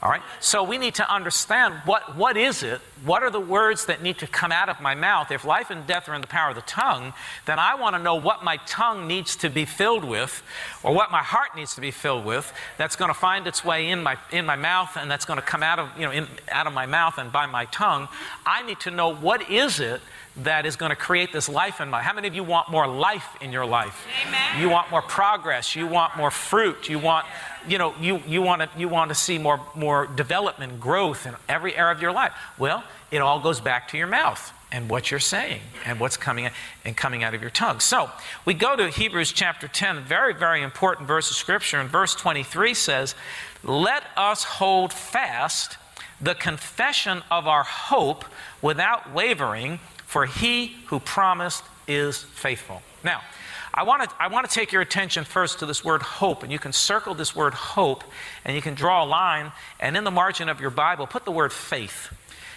All 0.00 0.10
right? 0.10 0.22
So 0.38 0.62
we 0.62 0.78
need 0.78 0.94
to 0.96 1.12
understand 1.12 1.74
what, 1.84 2.16
what 2.16 2.36
is 2.36 2.62
it? 2.62 2.80
What 3.04 3.24
are 3.24 3.30
the 3.30 3.40
words 3.40 3.86
that 3.86 4.00
need 4.00 4.18
to 4.18 4.28
come 4.28 4.52
out 4.52 4.68
of 4.68 4.80
my 4.80 4.94
mouth? 4.94 5.32
If 5.32 5.44
life 5.44 5.70
and 5.70 5.86
death 5.88 6.08
are 6.08 6.14
in 6.14 6.20
the 6.20 6.28
power 6.28 6.50
of 6.50 6.54
the 6.54 6.62
tongue, 6.62 7.12
then 7.46 7.58
I 7.58 7.74
want 7.74 7.96
to 7.96 8.02
know 8.02 8.14
what 8.14 8.44
my 8.44 8.58
tongue 8.58 9.08
needs 9.08 9.34
to 9.36 9.50
be 9.50 9.64
filled 9.64 10.04
with, 10.04 10.42
or 10.84 10.94
what 10.94 11.10
my 11.10 11.22
heart 11.22 11.56
needs 11.56 11.74
to 11.74 11.80
be 11.80 11.90
filled 11.90 12.24
with, 12.24 12.52
that's 12.76 12.94
going 12.94 13.10
to 13.10 13.18
find 13.18 13.48
its 13.48 13.64
way 13.64 13.88
in 13.88 14.02
my, 14.02 14.16
in 14.30 14.46
my 14.46 14.56
mouth 14.56 14.96
and 14.96 15.10
that's 15.10 15.24
going 15.24 15.40
to 15.40 15.44
come 15.44 15.64
out 15.64 15.80
of, 15.80 15.88
you 15.96 16.04
know, 16.04 16.12
in, 16.12 16.28
out 16.50 16.68
of 16.68 16.72
my 16.72 16.86
mouth 16.86 17.18
and 17.18 17.32
by 17.32 17.46
my 17.46 17.64
tongue. 17.66 18.08
I 18.46 18.62
need 18.62 18.78
to 18.80 18.92
know 18.92 19.12
what 19.12 19.50
is 19.50 19.80
it 19.80 20.00
that 20.44 20.66
is 20.66 20.76
going 20.76 20.90
to 20.90 20.96
create 20.96 21.32
this 21.32 21.48
life 21.48 21.80
in 21.80 21.88
my 21.88 22.00
how 22.00 22.12
many 22.12 22.28
of 22.28 22.34
you 22.34 22.44
want 22.44 22.70
more 22.70 22.86
life 22.86 23.36
in 23.40 23.50
your 23.52 23.66
life 23.66 24.06
Amen. 24.26 24.60
you 24.60 24.68
want 24.68 24.90
more 24.90 25.02
progress 25.02 25.74
you 25.74 25.86
want 25.86 26.16
more 26.16 26.30
fruit 26.30 26.88
you 26.88 26.98
want 26.98 27.26
you 27.68 27.78
know 27.78 27.94
you, 28.00 28.22
you 28.26 28.42
want 28.42 28.62
to 28.62 28.68
you 28.78 28.88
want 28.88 29.10
to 29.10 29.14
see 29.14 29.38
more 29.38 29.60
more 29.74 30.06
development 30.06 30.80
growth 30.80 31.26
in 31.26 31.34
every 31.48 31.76
area 31.76 31.92
of 31.92 32.02
your 32.02 32.12
life. 32.12 32.32
Well 32.58 32.84
it 33.10 33.18
all 33.18 33.40
goes 33.40 33.60
back 33.60 33.88
to 33.88 33.96
your 33.96 34.06
mouth 34.06 34.52
and 34.70 34.90
what 34.90 35.10
you're 35.10 35.20
saying 35.20 35.60
and 35.86 35.98
what's 35.98 36.16
coming 36.16 36.50
and 36.84 36.96
coming 36.96 37.24
out 37.24 37.34
of 37.34 37.40
your 37.40 37.50
tongue. 37.50 37.80
So 37.80 38.10
we 38.44 38.54
go 38.54 38.76
to 38.76 38.88
hebrews 38.88 39.32
chapter 39.32 39.68
10 39.68 40.02
very 40.02 40.34
very 40.34 40.62
important 40.62 41.08
verse 41.08 41.30
of 41.30 41.36
scripture. 41.36 41.78
And 41.78 41.88
verse 41.88 42.14
23 42.14 42.74
says 42.74 43.14
let 43.62 44.04
us 44.16 44.44
hold 44.44 44.92
fast 44.92 45.76
the 46.20 46.34
confession 46.34 47.22
of 47.30 47.46
our 47.46 47.62
hope 47.62 48.24
without 48.60 49.12
wavering 49.12 49.78
for 50.06 50.26
he 50.26 50.76
who 50.86 50.98
promised 51.00 51.62
is 51.86 52.22
faithful. 52.22 52.82
Now, 53.04 53.20
I 53.72 53.82
want, 53.82 54.08
to, 54.08 54.16
I 54.18 54.28
want 54.28 54.48
to 54.48 54.54
take 54.54 54.72
your 54.72 54.82
attention 54.82 55.24
first 55.24 55.58
to 55.60 55.66
this 55.66 55.84
word 55.84 56.02
hope, 56.02 56.42
and 56.42 56.50
you 56.50 56.58
can 56.58 56.72
circle 56.72 57.14
this 57.14 57.34
word 57.36 57.54
hope, 57.54 58.04
and 58.44 58.56
you 58.56 58.62
can 58.62 58.74
draw 58.74 59.04
a 59.04 59.06
line, 59.06 59.52
and 59.78 59.96
in 59.96 60.04
the 60.04 60.10
margin 60.10 60.48
of 60.48 60.60
your 60.60 60.70
Bible, 60.70 61.06
put 61.06 61.24
the 61.24 61.32
word 61.32 61.52
faith. 61.52 62.12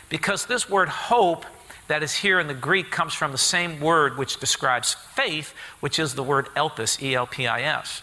Because 0.09 0.45
this 0.45 0.69
word 0.69 0.89
hope 0.89 1.45
that 1.87 2.03
is 2.03 2.13
here 2.13 2.39
in 2.39 2.47
the 2.47 2.53
Greek 2.53 2.91
comes 2.91 3.13
from 3.13 3.31
the 3.31 3.37
same 3.37 3.79
word 3.79 4.17
which 4.17 4.39
describes 4.39 4.93
faith, 4.93 5.53
which 5.79 5.99
is 5.99 6.15
the 6.15 6.23
word 6.23 6.47
elpis, 6.55 7.01
E 7.01 7.15
L 7.15 7.27
P 7.27 7.47
I 7.47 7.61
S. 7.61 8.01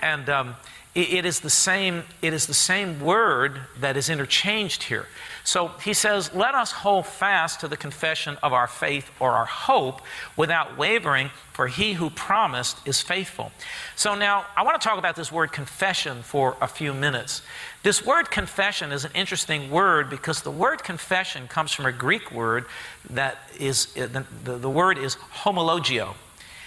And 0.00 0.28
um, 0.28 0.56
it 0.94 1.24
is 1.24 1.40
the 1.40 1.50
same 1.50 2.02
it 2.20 2.34
is 2.34 2.46
the 2.46 2.54
same 2.54 3.00
word 3.00 3.60
that 3.80 3.96
is 3.96 4.10
interchanged 4.10 4.82
here 4.84 5.06
so 5.44 5.68
he 5.82 5.92
says 5.92 6.32
let 6.34 6.54
us 6.54 6.72
hold 6.72 7.06
fast 7.06 7.60
to 7.60 7.68
the 7.68 7.76
confession 7.76 8.36
of 8.42 8.52
our 8.52 8.66
faith 8.66 9.10
or 9.20 9.32
our 9.32 9.44
hope 9.44 10.00
without 10.36 10.76
wavering 10.78 11.30
for 11.52 11.66
he 11.66 11.94
who 11.94 12.08
promised 12.10 12.76
is 12.86 13.00
faithful. 13.00 13.52
So 13.96 14.14
now 14.14 14.46
i 14.56 14.62
want 14.62 14.80
to 14.80 14.86
talk 14.86 14.98
about 14.98 15.16
this 15.16 15.32
word 15.32 15.52
confession 15.52 16.22
for 16.22 16.56
a 16.60 16.68
few 16.68 16.94
minutes. 16.94 17.42
This 17.82 18.04
word 18.04 18.30
confession 18.30 18.92
is 18.92 19.04
an 19.04 19.12
interesting 19.14 19.70
word 19.70 20.08
because 20.08 20.42
the 20.42 20.50
word 20.50 20.84
confession 20.84 21.48
comes 21.48 21.72
from 21.72 21.86
a 21.86 21.92
greek 21.92 22.30
word 22.30 22.66
that 23.10 23.38
is 23.58 23.92
eh, 23.96 24.06
the, 24.06 24.24
the, 24.44 24.56
the 24.58 24.70
word 24.70 24.98
is 24.98 25.16
homologeo. 25.42 26.14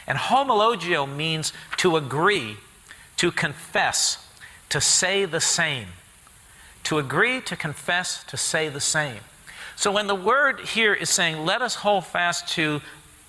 And 0.08 0.18
homologeo 0.18 1.14
means 1.14 1.54
to 1.78 1.96
agree 1.96 2.58
to 3.18 3.32
confess, 3.32 4.28
to 4.70 4.82
say 4.82 5.26
the 5.26 5.42
same. 5.42 5.88
To 6.86 7.00
agree, 7.00 7.42
to 7.42 7.56
confess, 7.56 8.24
to 8.26 8.38
say 8.38 8.70
the 8.70 8.80
same. 8.80 9.20
So 9.76 9.92
when 9.92 10.08
the 10.08 10.16
word 10.16 10.62
here 10.62 10.94
is 10.94 11.10
saying, 11.10 11.46
let 11.46 11.62
us 11.62 11.76
hold 11.76 12.06
fast 12.06 12.48
to 12.50 12.82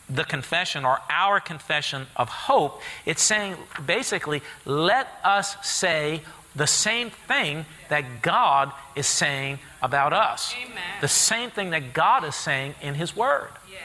the 0.08 0.24
confession 0.24 0.84
or 0.84 1.00
our 1.10 1.40
confession 1.40 2.06
of 2.14 2.28
hope, 2.28 2.80
it's 3.04 3.22
saying 3.22 3.56
basically, 3.84 4.42
let 4.64 5.08
us 5.24 5.56
say 5.66 6.22
the 6.54 6.66
same 6.66 7.10
thing 7.10 7.66
that 7.88 8.22
God 8.22 8.72
is 8.94 9.06
saying 9.06 9.58
about 9.82 10.12
us. 10.12 10.54
Amen. 10.64 10.82
The 11.00 11.08
same 11.08 11.50
thing 11.50 11.70
that 11.70 11.92
God 11.92 12.24
is 12.24 12.34
saying 12.34 12.74
in 12.80 12.94
His 12.94 13.14
Word. 13.14 13.50
Yeah. 13.70 13.78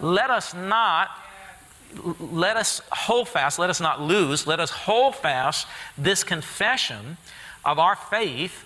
Let 0.00 0.30
us 0.30 0.54
not 0.54 1.10
let 2.18 2.56
us 2.56 2.80
hold 2.90 3.28
fast, 3.28 3.58
let 3.58 3.68
us 3.68 3.80
not 3.80 4.00
lose, 4.00 4.46
let 4.46 4.60
us 4.60 4.70
hold 4.70 5.14
fast 5.14 5.66
this 5.98 6.24
confession 6.24 7.18
of 7.66 7.78
our 7.78 7.94
faith 7.94 8.64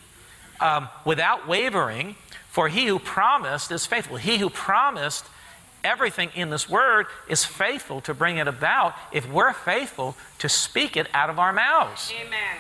um, 0.61 0.89
without 1.05 1.47
wavering, 1.49 2.17
for 2.49 2.69
he 2.69 2.87
who 2.87 2.99
promised 2.99 3.71
is 3.71 3.87
faithful. 3.87 4.17
He 4.17 4.39
who 4.39 4.51
promised 4.51 5.27
everything 5.85 6.31
in 6.35 6.51
this 6.51 6.69
word 6.69 7.07
is 7.29 7.45
faithful 7.45 8.01
to 8.03 8.15
bring 8.15 8.39
it 8.39 8.49
about 8.49 8.95
if 9.13 9.31
we're 9.31 9.53
faithful 9.53 10.17
to 10.39 10.49
speak 10.49 10.97
it 10.97 11.07
out 11.15 11.31
of 11.31 11.39
our 11.39 11.53
mouths. 11.53 12.13
Amen. 12.21 12.57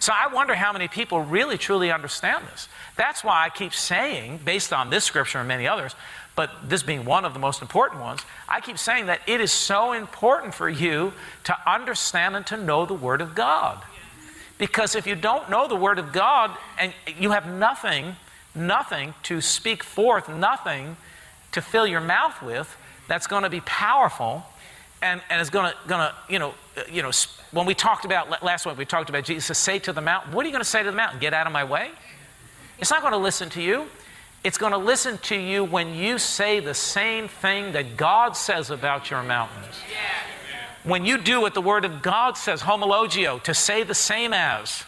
So 0.00 0.12
I 0.14 0.32
wonder 0.32 0.54
how 0.54 0.72
many 0.72 0.86
people 0.86 1.20
really 1.22 1.58
truly 1.58 1.90
understand 1.90 2.46
this. 2.46 2.68
That's 2.96 3.24
why 3.24 3.44
I 3.44 3.48
keep 3.48 3.74
saying, 3.74 4.40
based 4.44 4.72
on 4.72 4.90
this 4.90 5.04
scripture 5.04 5.38
and 5.38 5.48
many 5.48 5.66
others, 5.66 5.94
but 6.36 6.50
this 6.68 6.84
being 6.84 7.04
one 7.04 7.24
of 7.24 7.32
the 7.32 7.40
most 7.40 7.62
important 7.62 8.00
ones, 8.00 8.20
I 8.48 8.60
keep 8.60 8.78
saying 8.78 9.06
that 9.06 9.20
it 9.26 9.40
is 9.40 9.50
so 9.50 9.92
important 9.92 10.54
for 10.54 10.68
you 10.68 11.12
to 11.44 11.56
understand 11.68 12.36
and 12.36 12.46
to 12.46 12.56
know 12.56 12.86
the 12.86 12.94
Word 12.94 13.20
of 13.20 13.34
God. 13.34 13.82
Because 14.58 14.94
if 14.94 15.06
you 15.06 15.14
don't 15.14 15.48
know 15.48 15.68
the 15.68 15.76
Word 15.76 15.98
of 15.98 16.12
God 16.12 16.56
and 16.78 16.92
you 17.18 17.30
have 17.30 17.48
nothing, 17.48 18.16
nothing 18.54 19.14
to 19.24 19.40
speak 19.40 19.84
forth, 19.84 20.28
nothing 20.28 20.96
to 21.52 21.62
fill 21.62 21.86
your 21.86 22.00
mouth 22.00 22.42
with 22.42 22.76
that's 23.06 23.26
going 23.26 23.44
to 23.44 23.50
be 23.50 23.60
powerful 23.60 24.44
and, 25.00 25.20
and 25.30 25.40
is 25.40 25.48
going 25.48 25.70
to, 25.70 25.88
going 25.88 26.00
to, 26.00 26.14
you 26.28 26.38
know, 26.38 26.54
uh, 26.76 26.82
you 26.90 27.02
know, 27.02 27.12
when 27.52 27.66
we 27.66 27.74
talked 27.74 28.04
about 28.04 28.42
last 28.42 28.66
week, 28.66 28.76
we 28.76 28.84
talked 28.84 29.08
about 29.08 29.24
Jesus 29.24 29.56
say 29.56 29.78
to 29.78 29.92
the 29.92 30.00
mountain, 30.00 30.32
what 30.32 30.44
are 30.44 30.48
you 30.48 30.52
going 30.52 30.62
to 30.62 30.68
say 30.68 30.82
to 30.82 30.90
the 30.90 30.96
mountain? 30.96 31.20
Get 31.20 31.32
out 31.32 31.46
of 31.46 31.52
my 31.52 31.64
way? 31.64 31.90
It's 32.78 32.90
not 32.90 33.00
going 33.00 33.12
to 33.12 33.18
listen 33.18 33.48
to 33.50 33.62
you. 33.62 33.86
It's 34.44 34.58
going 34.58 34.72
to 34.72 34.78
listen 34.78 35.18
to 35.18 35.36
you 35.36 35.64
when 35.64 35.94
you 35.94 36.18
say 36.18 36.60
the 36.60 36.74
same 36.74 37.26
thing 37.26 37.72
that 37.72 37.96
God 37.96 38.36
says 38.36 38.70
about 38.70 39.10
your 39.10 39.22
mountains. 39.22 39.74
When 40.84 41.04
you 41.04 41.18
do 41.18 41.40
what 41.40 41.54
the 41.54 41.62
Word 41.62 41.84
of 41.84 42.02
God 42.02 42.36
says, 42.36 42.62
homologeo, 42.62 43.42
to 43.42 43.54
say 43.54 43.82
the 43.82 43.94
same 43.94 44.32
as, 44.32 44.84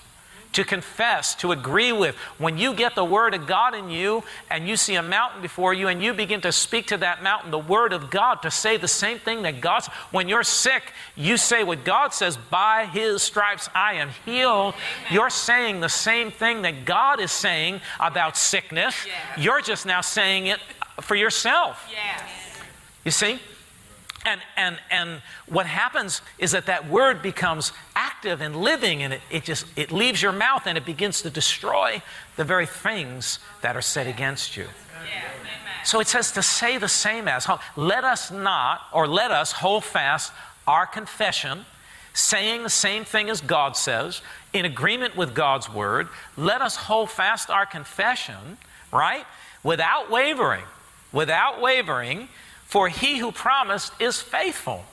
to 0.53 0.65
confess, 0.65 1.37
to 1.37 1.53
agree 1.53 1.93
with. 1.93 2.17
When 2.39 2.59
you 2.59 2.75
get 2.75 2.97
the 2.97 3.05
Word 3.05 3.35
of 3.35 3.47
God 3.47 3.75
in 3.75 3.89
you 3.89 4.25
and 4.51 4.69
you 4.69 4.77
see 4.77 4.97
a 4.97 5.03
mountain 5.03 5.43
before 5.43 5.73
you 5.73 5.87
and 5.87 6.03
you 6.03 6.13
begin 6.13 6.41
to 6.41 6.51
speak 6.51 6.89
to 6.89 6.97
that 6.97 7.23
mountain 7.23 7.53
the 7.53 7.59
Word 7.59 7.93
of 7.93 8.11
God, 8.11 8.43
to 8.43 8.51
say 8.51 8.77
the 8.77 8.89
same 8.89 9.21
thing 9.21 9.43
that 9.43 9.61
God's. 9.61 9.87
When 10.11 10.29
you're 10.29 10.43
sick, 10.43 10.93
you 11.15 11.37
say 11.37 11.63
what 11.63 11.85
God 11.85 12.13
says, 12.13 12.37
by 12.37 12.87
His 12.87 13.23
stripes 13.23 13.69
I 13.75 13.95
am 13.95 14.11
healed. 14.25 14.75
You're 15.11 15.31
saying 15.31 15.81
the 15.81 15.89
same 15.89 16.33
thing 16.33 16.63
that 16.63 16.85
God 16.85 17.21
is 17.21 17.31
saying 17.31 17.81
about 18.01 18.37
sickness. 18.37 18.97
You're 19.39 19.61
just 19.61 19.87
now 19.87 20.01
saying 20.01 20.49
it 20.49 20.59
for 21.01 21.15
yourself. 21.15 21.87
Yes. 21.93 22.23
You 23.05 23.13
see? 23.13 23.39
And, 24.27 24.41
and, 24.57 24.79
and 24.91 25.23
what 25.47 25.65
happens 25.65 26.21
is 26.39 26.53
that 26.53 26.67
that 26.67 26.89
word 26.89 27.23
becomes 27.23 27.73
active 27.97 28.43
and 28.43 28.55
living 28.55 29.03
and 29.03 29.15
it, 29.15 29.23
it 29.31 29.45
just 29.45 29.67
it 29.77 29.91
leaves 29.91 30.21
your 30.21 30.33
mouth 30.33 30.67
and 30.67 30.77
it 30.77 30.85
begins 30.85 31.23
to 31.23 31.31
destroy 31.31 32.03
the 32.37 32.45
very 32.45 32.67
things 32.67 33.39
that 33.62 33.77
are 33.77 33.83
said 33.83 34.07
against 34.07 34.57
you. 34.59 34.67
So 35.85 36.00
it 36.00 36.09
says 36.09 36.33
to 36.33 36.43
say 36.43 36.77
the 36.77 36.89
same 36.89 37.27
as 37.29 37.49
let 37.77 38.05
us 38.05 38.31
not 38.31 38.83
or 38.93 39.09
let 39.09 39.31
us 39.31 39.53
hold 39.53 39.85
fast 39.85 40.33
our 40.69 40.87
confession 40.87 41.65
saying 42.12 42.62
the 42.62 42.71
same 42.71 43.05
thing 43.05 43.31
as 43.31 43.41
god 43.41 43.77
says 43.77 44.21
in 44.53 44.65
agreement 44.65 45.17
with 45.17 45.33
god's 45.35 45.73
word 45.73 46.09
let 46.37 46.61
us 46.61 46.77
hold 46.77 47.09
fast 47.09 47.50
our 47.50 47.65
confession 47.65 48.59
right 48.93 49.25
without 49.62 50.11
wavering 50.11 50.65
without 51.12 51.61
wavering 51.61 52.29
for 52.71 52.89
he 52.89 53.19
who 53.19 53.33
promised 53.33 53.93
is 54.00 54.21
faithful. 54.21 54.85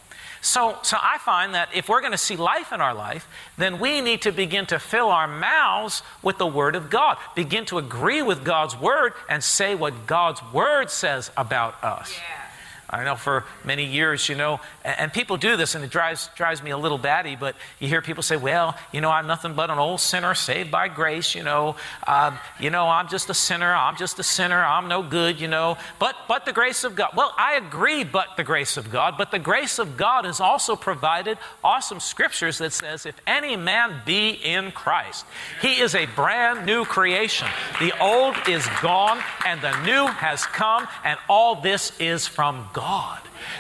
So, 0.41 0.77
so 0.81 0.97
I 0.99 1.19
find 1.19 1.53
that 1.53 1.69
if 1.75 1.89
we're 1.89 2.01
going 2.01 2.11
to 2.11 2.17
see 2.17 2.35
life 2.35 2.73
in 2.73 2.81
our 2.81 2.93
life, 2.93 3.27
then 3.57 3.79
we 3.79 4.01
need 4.01 4.23
to 4.23 4.31
begin 4.31 4.65
to 4.67 4.79
fill 4.79 5.09
our 5.09 5.27
mouths 5.27 6.01
with 6.23 6.39
the 6.39 6.47
Word 6.47 6.75
of 6.75 6.89
God. 6.89 7.17
Begin 7.35 7.65
to 7.65 7.77
agree 7.77 8.23
with 8.23 8.43
God's 8.43 8.75
Word 8.75 9.13
and 9.29 9.43
say 9.43 9.75
what 9.75 10.07
God's 10.07 10.41
Word 10.51 10.89
says 10.89 11.31
about 11.37 11.83
us. 11.83 12.17
Yeah. 12.17 12.46
I 12.89 13.03
know 13.03 13.15
for 13.15 13.43
many 13.65 13.85
years, 13.85 14.29
you 14.29 14.35
know, 14.35 14.61
and, 14.85 15.11
people 15.11 15.35
do 15.35 15.57
this 15.57 15.75
and 15.75 15.83
it 15.83 15.89
drives, 15.89 16.29
drives 16.35 16.63
me 16.63 16.71
a 16.71 16.77
little 16.77 16.97
batty, 16.97 17.35
but 17.35 17.55
you 17.79 17.87
hear 17.87 18.01
people 18.01 18.23
say, 18.23 18.37
well, 18.37 18.77
you 18.93 19.01
know, 19.01 19.09
I'm 19.09 19.27
nothing 19.27 19.55
but 19.55 19.69
an 19.69 19.77
old 19.77 19.99
sinner 19.99 20.33
saved 20.35 20.71
by 20.71 20.87
grace, 20.87 21.35
you 21.35 21.43
know, 21.43 21.75
uh, 22.05 22.37
you 22.59 22.69
know, 22.69 22.87
I'm 22.87 23.09
just 23.09 23.29
a 23.29 23.33
sinner, 23.33 23.73
I'm 23.73 23.97
just 23.97 24.19
a 24.19 24.23
sinner, 24.23 24.63
I'm 24.63 24.87
no 24.87 25.03
good, 25.03 25.41
you 25.41 25.49
know, 25.49 25.77
but, 25.99 26.15
but 26.29 26.45
the 26.45 26.53
grace 26.53 26.85
of 26.85 26.95
God. 26.95 27.09
Well, 27.15 27.33
I 27.37 27.55
agree, 27.55 28.05
but 28.05 28.37
the 28.37 28.43
grace 28.43 28.77
of 28.77 28.89
God, 28.89 29.15
but 29.17 29.31
the 29.31 29.39
grace 29.39 29.79
of 29.79 29.97
God 29.97 30.23
has 30.23 30.39
also 30.39 30.75
provided 30.75 31.37
awesome 31.63 31.99
scriptures 31.99 32.59
that 32.59 32.71
says, 32.71 33.05
if 33.05 33.19
any 33.25 33.57
man 33.57 34.01
be 34.05 34.29
in 34.29 34.71
Christ, 34.71 35.25
he 35.61 35.81
is 35.81 35.93
a 35.93 36.05
brand 36.05 36.65
new 36.65 36.85
creation. 36.85 37.47
The 37.81 37.97
old 37.99 38.35
is 38.47 38.65
gone 38.81 39.19
and 39.45 39.59
the 39.61 39.77
new 39.83 40.05
has 40.05 40.45
come, 40.45 40.87
and 41.03 41.19
all 41.27 41.55
this 41.61 41.91
is 41.99 42.27
from 42.27 42.69
God. 42.73 42.76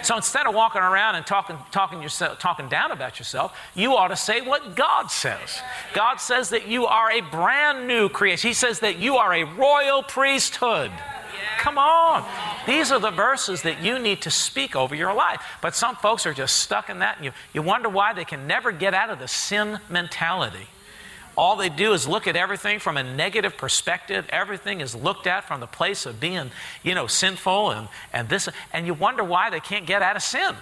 So 0.03 0.15
instead 0.15 0.45
of 0.47 0.53
walking 0.53 0.81
around 0.81 1.15
and 1.15 1.25
talking, 1.25 1.57
talking, 1.71 2.01
yourself, 2.01 2.39
talking 2.39 2.69
down 2.69 2.91
about 2.91 3.19
yourself, 3.19 3.57
you 3.75 3.95
ought 3.95 4.09
to 4.09 4.15
say 4.15 4.41
what 4.41 4.75
God 4.75 5.07
says. 5.07 5.59
God 5.93 6.17
says 6.17 6.49
that 6.49 6.67
you 6.67 6.85
are 6.85 7.11
a 7.11 7.21
brand 7.21 7.87
new 7.87 8.09
creation. 8.09 8.49
He 8.49 8.53
says 8.53 8.79
that 8.81 8.97
you 8.99 9.17
are 9.17 9.33
a 9.33 9.43
royal 9.43 10.03
priesthood. 10.03 10.91
Come 11.57 11.77
on. 11.77 12.23
These 12.65 12.91
are 12.91 12.99
the 12.99 13.11
verses 13.11 13.63
that 13.63 13.81
you 13.81 13.99
need 13.99 14.21
to 14.21 14.31
speak 14.31 14.75
over 14.75 14.95
your 14.95 15.13
life. 15.13 15.41
But 15.61 15.75
some 15.75 15.95
folks 15.95 16.25
are 16.25 16.33
just 16.33 16.57
stuck 16.57 16.89
in 16.89 16.99
that, 16.99 17.17
and 17.17 17.25
you, 17.25 17.31
you 17.53 17.61
wonder 17.61 17.89
why 17.89 18.13
they 18.13 18.25
can 18.25 18.47
never 18.47 18.71
get 18.71 18.93
out 18.93 19.09
of 19.09 19.19
the 19.19 19.27
sin 19.27 19.79
mentality. 19.89 20.67
All 21.37 21.55
they 21.55 21.69
do 21.69 21.93
is 21.93 22.07
look 22.07 22.25
at 22.25 22.35
everything 22.35 22.79
from 22.79 22.97
a 22.97 23.03
negative 23.03 23.57
perspective. 23.57 24.25
Everything 24.29 24.81
is 24.81 24.95
looked 24.95 25.27
at 25.27 25.43
from 25.43 25.59
the 25.59 25.67
place 25.67 26.07
of 26.07 26.19
being, 26.19 26.49
you 26.81 26.95
know, 26.95 27.05
sinful 27.05 27.71
and, 27.71 27.87
and 28.11 28.27
this. 28.27 28.49
And 28.73 28.87
you 28.87 28.95
wonder 28.95 29.23
why 29.23 29.51
they 29.51 29.59
can't 29.59 29.85
get 29.85 30.01
out 30.01 30.15
of 30.15 30.23
sin. 30.23 30.55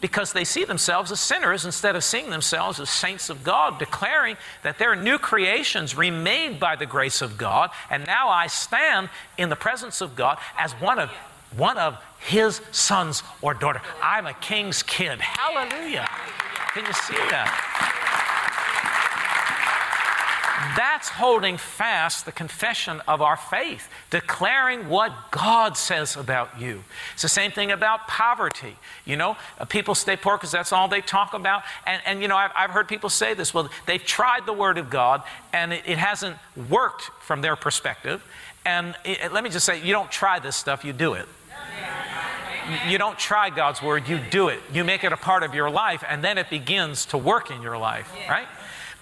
Because 0.00 0.32
they 0.32 0.44
see 0.44 0.64
themselves 0.64 1.12
as 1.12 1.20
sinners 1.20 1.66
instead 1.66 1.94
of 1.94 2.02
seeing 2.02 2.30
themselves 2.30 2.80
as 2.80 2.88
saints 2.88 3.28
of 3.28 3.44
God, 3.44 3.78
declaring 3.78 4.38
that 4.62 4.78
they're 4.78 4.96
new 4.96 5.18
creations 5.18 5.94
remade 5.94 6.58
by 6.58 6.76
the 6.76 6.86
grace 6.86 7.20
of 7.20 7.36
God. 7.36 7.68
And 7.90 8.06
now 8.06 8.30
I 8.30 8.46
stand 8.46 9.10
in 9.36 9.50
the 9.50 9.56
presence 9.56 10.00
of 10.00 10.16
God 10.16 10.38
as 10.56 10.72
one 10.72 10.98
of, 10.98 11.10
one 11.54 11.76
of 11.76 11.98
his 12.20 12.62
sons 12.72 13.22
or 13.42 13.52
daughter. 13.52 13.82
I'm 14.02 14.24
a 14.24 14.32
king's 14.32 14.82
kid. 14.82 15.20
Hallelujah. 15.20 16.08
Can 16.72 16.86
you 16.86 16.92
see 16.94 17.14
that? 17.28 17.99
That's 20.76 21.08
holding 21.08 21.56
fast 21.56 22.26
the 22.26 22.32
confession 22.32 23.00
of 23.08 23.22
our 23.22 23.36
faith, 23.36 23.88
declaring 24.10 24.90
what 24.90 25.12
God 25.30 25.74
says 25.74 26.16
about 26.16 26.60
you. 26.60 26.84
It's 27.14 27.22
the 27.22 27.30
same 27.30 27.50
thing 27.50 27.72
about 27.72 28.06
poverty. 28.06 28.76
You 29.06 29.16
know, 29.16 29.38
uh, 29.58 29.64
people 29.64 29.94
stay 29.94 30.16
poor 30.16 30.36
because 30.36 30.52
that's 30.52 30.70
all 30.70 30.86
they 30.86 31.00
talk 31.00 31.32
about. 31.32 31.62
And, 31.86 32.02
and 32.04 32.20
you 32.20 32.28
know, 32.28 32.36
I've, 32.36 32.50
I've, 32.54 32.70
heard 32.70 32.88
people 32.88 33.08
say 33.08 33.32
this 33.32 33.54
well, 33.54 33.70
they've 33.86 34.04
tried 34.04 34.44
the 34.44 34.52
Word 34.52 34.76
of 34.76 34.90
God 34.90 35.22
and 35.54 35.72
it, 35.72 35.82
it 35.86 35.96
hasn't 35.96 36.36
worked 36.68 37.04
from 37.22 37.40
their 37.40 37.56
perspective. 37.56 38.22
And 38.66 38.94
it, 39.06 39.32
let 39.32 39.42
me 39.42 39.48
just 39.48 39.64
say, 39.64 39.82
you 39.82 39.94
don't 39.94 40.10
try 40.10 40.40
this 40.40 40.56
stuff, 40.56 40.84
you 40.84 40.92
do 40.92 41.14
it. 41.14 41.26
You 42.86 42.98
don't 42.98 43.18
try 43.18 43.48
God's 43.48 43.82
Word, 43.82 44.08
you 44.08 44.20
do 44.30 44.48
it. 44.48 44.60
You 44.72 44.84
make 44.84 45.04
it 45.04 45.12
a 45.12 45.16
part 45.16 45.42
of 45.42 45.54
your 45.54 45.70
life, 45.70 46.04
and 46.06 46.22
then 46.22 46.36
it 46.38 46.50
begins 46.50 47.06
to 47.06 47.18
work 47.18 47.50
in 47.50 47.62
your 47.62 47.78
life, 47.78 48.12
right? 48.28 48.46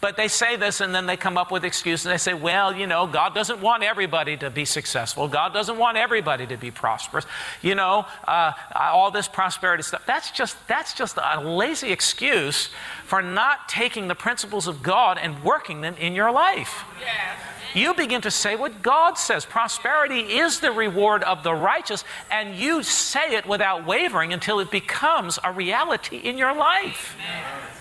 But 0.01 0.17
they 0.17 0.29
say 0.29 0.57
this 0.57 0.81
and 0.81 0.95
then 0.95 1.07
they 1.07 1.17
come 1.17 1.37
up 1.37 1.51
with 1.51 1.65
excuses. 1.65 2.05
They 2.05 2.19
say, 2.19 2.35
well, 2.35 2.75
you 2.75 2.87
know, 2.87 3.07
God 3.07 3.35
doesn't 3.35 3.61
want 3.61 3.83
everybody 3.83 4.37
to 4.37 4.51
be 4.51 4.65
successful. 4.65 5.27
God 5.27 5.53
doesn't 5.53 5.77
want 5.77 5.97
everybody 5.97 6.47
to 6.47 6.57
be 6.57 6.71
prosperous. 6.71 7.27
You 7.63 7.75
know, 7.75 8.07
uh, 8.27 8.53
all 8.75 9.11
this 9.11 9.27
prosperity 9.27 9.83
stuff. 9.83 10.05
That's 10.07 10.31
just, 10.31 10.57
that's 10.69 10.95
just 10.95 11.17
a 11.17 11.41
lazy 11.41 11.91
excuse 11.91 12.71
for 13.07 13.23
not 13.23 13.69
taking 13.69 14.09
the 14.09 14.15
principles 14.15 14.69
of 14.69 14.83
God 14.83 15.19
and 15.21 15.43
working 15.43 15.81
them 15.81 15.95
in 15.99 16.15
your 16.15 16.31
life. 16.31 16.85
Yes. 17.01 17.39
You 17.75 17.93
begin 17.93 18.23
to 18.23 18.31
say 18.31 18.57
what 18.57 18.83
God 18.83 19.19
says. 19.19 19.45
Prosperity 19.45 20.21
is 20.21 20.61
the 20.61 20.73
reward 20.73 21.23
of 21.23 21.43
the 21.43 21.55
righteous, 21.55 22.03
and 22.31 22.57
you 22.57 22.83
say 22.83 23.37
it 23.37 23.47
without 23.47 23.87
wavering 23.87 24.33
until 24.33 24.59
it 24.61 24.71
becomes 24.71 25.39
a 25.45 25.53
reality 25.53 26.17
in 26.17 26.39
your 26.39 26.55
life. 26.55 27.15
Amen. 27.19 27.78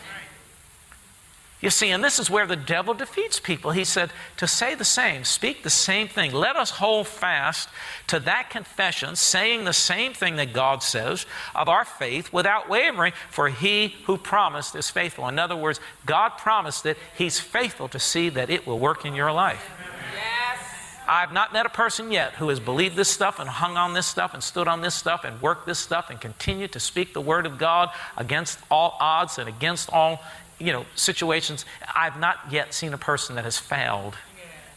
You 1.60 1.72
see, 1.72 1.90
and 1.90 2.04
this 2.04 2.20
is 2.20 2.30
where 2.30 2.46
the 2.46 2.56
devil 2.56 2.94
defeats 2.94 3.40
people. 3.40 3.72
He 3.72 3.84
said, 3.84 4.12
to 4.38 4.46
say 4.46 4.76
the 4.76 4.86
same, 4.86 5.24
speak 5.24 5.64
the 5.64 5.72
same 5.72 6.08
thing. 6.08 6.32
Let 6.32 6.56
us 6.56 6.70
hold 6.70 7.08
fast 7.08 7.68
to 8.08 8.20
that 8.20 8.52
confession, 8.52 9.16
saying 9.16 9.66
the 9.66 9.74
same 9.74 10.14
thing 10.14 10.36
that 10.36 10.54
God 10.54 10.84
says 10.84 11.26
of 11.56 11.68
our 11.68 11.84
faith 11.84 12.32
without 12.32 12.70
wavering, 12.70 13.14
for 13.32 13.50
he 13.50 13.96
who 14.06 14.18
promised 14.18 14.76
is 14.76 14.92
faithful. 14.92 15.28
In 15.28 15.40
other 15.40 15.56
words, 15.56 15.80
God 16.06 16.38
promised 16.38 16.86
it, 16.86 16.96
he's 17.18 17.40
faithful 17.40 17.88
to 17.88 17.98
see 17.98 18.30
that 18.30 18.52
it 18.52 18.68
will 18.68 18.78
work 18.78 19.04
in 19.04 19.16
your 19.16 19.32
life. 19.32 19.72
Yes. 20.14 20.60
I've 21.08 21.34
not 21.34 21.54
met 21.54 21.66
a 21.66 21.70
person 21.70 22.12
yet 22.12 22.34
who 22.34 22.50
has 22.50 22.60
believed 22.60 22.96
this 22.96 23.10
stuff 23.10 23.40
and 23.40 23.50
hung 23.50 23.78
on 23.78 23.94
this 23.94 24.06
stuff 24.06 24.36
and 24.36 24.44
stood 24.44 24.68
on 24.68 24.82
this 24.82 24.94
stuff 24.94 25.24
and 25.24 25.42
worked 25.42 25.66
this 25.66 25.80
stuff 25.80 26.12
and 26.12 26.22
continued 26.22 26.74
to 26.74 26.80
speak 26.80 27.14
the 27.14 27.22
word 27.22 27.48
of 27.48 27.58
God 27.58 27.90
against 28.16 28.60
all 28.70 28.96
odds 29.00 29.40
and 29.40 29.50
against 29.50 29.90
all 29.92 30.22
you 30.60 30.72
know, 30.72 30.86
situations. 30.96 31.66
I've 31.96 32.20
not 32.20 32.38
yet 32.50 32.74
seen 32.74 32.94
a 32.94 32.98
person 32.98 33.36
that 33.36 33.44
has 33.44 33.58
failed 33.58 34.16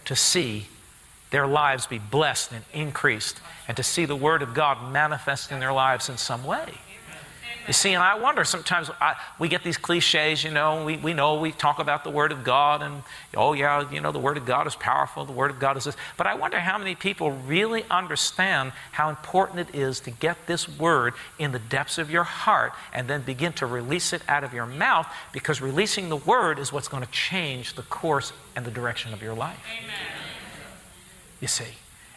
to 0.05 0.17
see 0.17 0.67
their 1.31 1.47
lives 1.47 1.87
be 1.87 1.99
blessed 1.99 2.53
and 2.53 2.65
increased 2.73 3.41
and 3.69 3.77
to 3.77 3.83
see 3.83 4.05
the 4.05 4.17
Word 4.17 4.43
of 4.43 4.55
God 4.55 4.93
manifest 4.93 5.53
in 5.53 5.61
their 5.61 5.73
lives 5.73 6.09
in 6.09 6.19
some 6.19 6.45
way. 6.45 6.75
You 7.71 7.75
see, 7.75 7.93
and 7.93 8.03
I 8.03 8.19
wonder 8.19 8.43
sometimes 8.43 8.91
I, 9.01 9.15
we 9.39 9.47
get 9.47 9.63
these 9.63 9.79
cliches, 9.79 10.43
you 10.43 10.51
know, 10.51 10.85
we, 10.85 10.97
we 10.97 11.15
know 11.15 11.39
we 11.39 11.53
talk 11.53 11.79
about 11.79 12.03
the 12.03 12.11
Word 12.11 12.33
of 12.33 12.43
God 12.43 12.83
and, 12.83 13.05
oh, 13.37 13.53
yeah, 13.53 13.89
you 13.93 14.01
know, 14.01 14.11
the 14.11 14.19
Word 14.19 14.37
of 14.37 14.45
God 14.45 14.67
is 14.67 14.75
powerful, 14.75 15.25
the 15.25 15.31
Word 15.31 15.53
of 15.53 15.61
God 15.61 15.77
is 15.77 15.85
this. 15.85 15.97
But 16.17 16.27
I 16.27 16.35
wonder 16.35 16.59
how 16.59 16.79
many 16.79 16.97
people 16.97 17.31
really 17.31 17.85
understand 17.89 18.73
how 18.91 19.09
important 19.09 19.69
it 19.69 19.73
is 19.73 20.01
to 20.01 20.11
get 20.11 20.49
this 20.49 20.69
Word 20.69 21.15
in 21.39 21.53
the 21.53 21.61
depths 21.61 21.97
of 21.97 22.11
your 22.11 22.25
heart 22.25 22.73
and 22.93 23.07
then 23.07 23.23
begin 23.23 23.53
to 23.53 23.67
release 23.67 24.13
it 24.13 24.23
out 24.27 24.43
of 24.43 24.53
your 24.53 24.67
mouth 24.67 25.07
because 25.33 25.61
releasing 25.61 26.09
the 26.09 26.17
Word 26.17 26.59
is 26.59 26.73
what's 26.73 26.89
going 26.89 27.05
to 27.05 27.13
change 27.13 27.75
the 27.75 27.83
course 27.83 28.33
and 28.57 28.67
the 28.67 28.73
direction 28.73 29.15
of 29.15 29.23
your 29.23 29.35
life. 29.35 29.65
Amen. 29.81 29.95
You 31.41 31.47
see. 31.47 31.71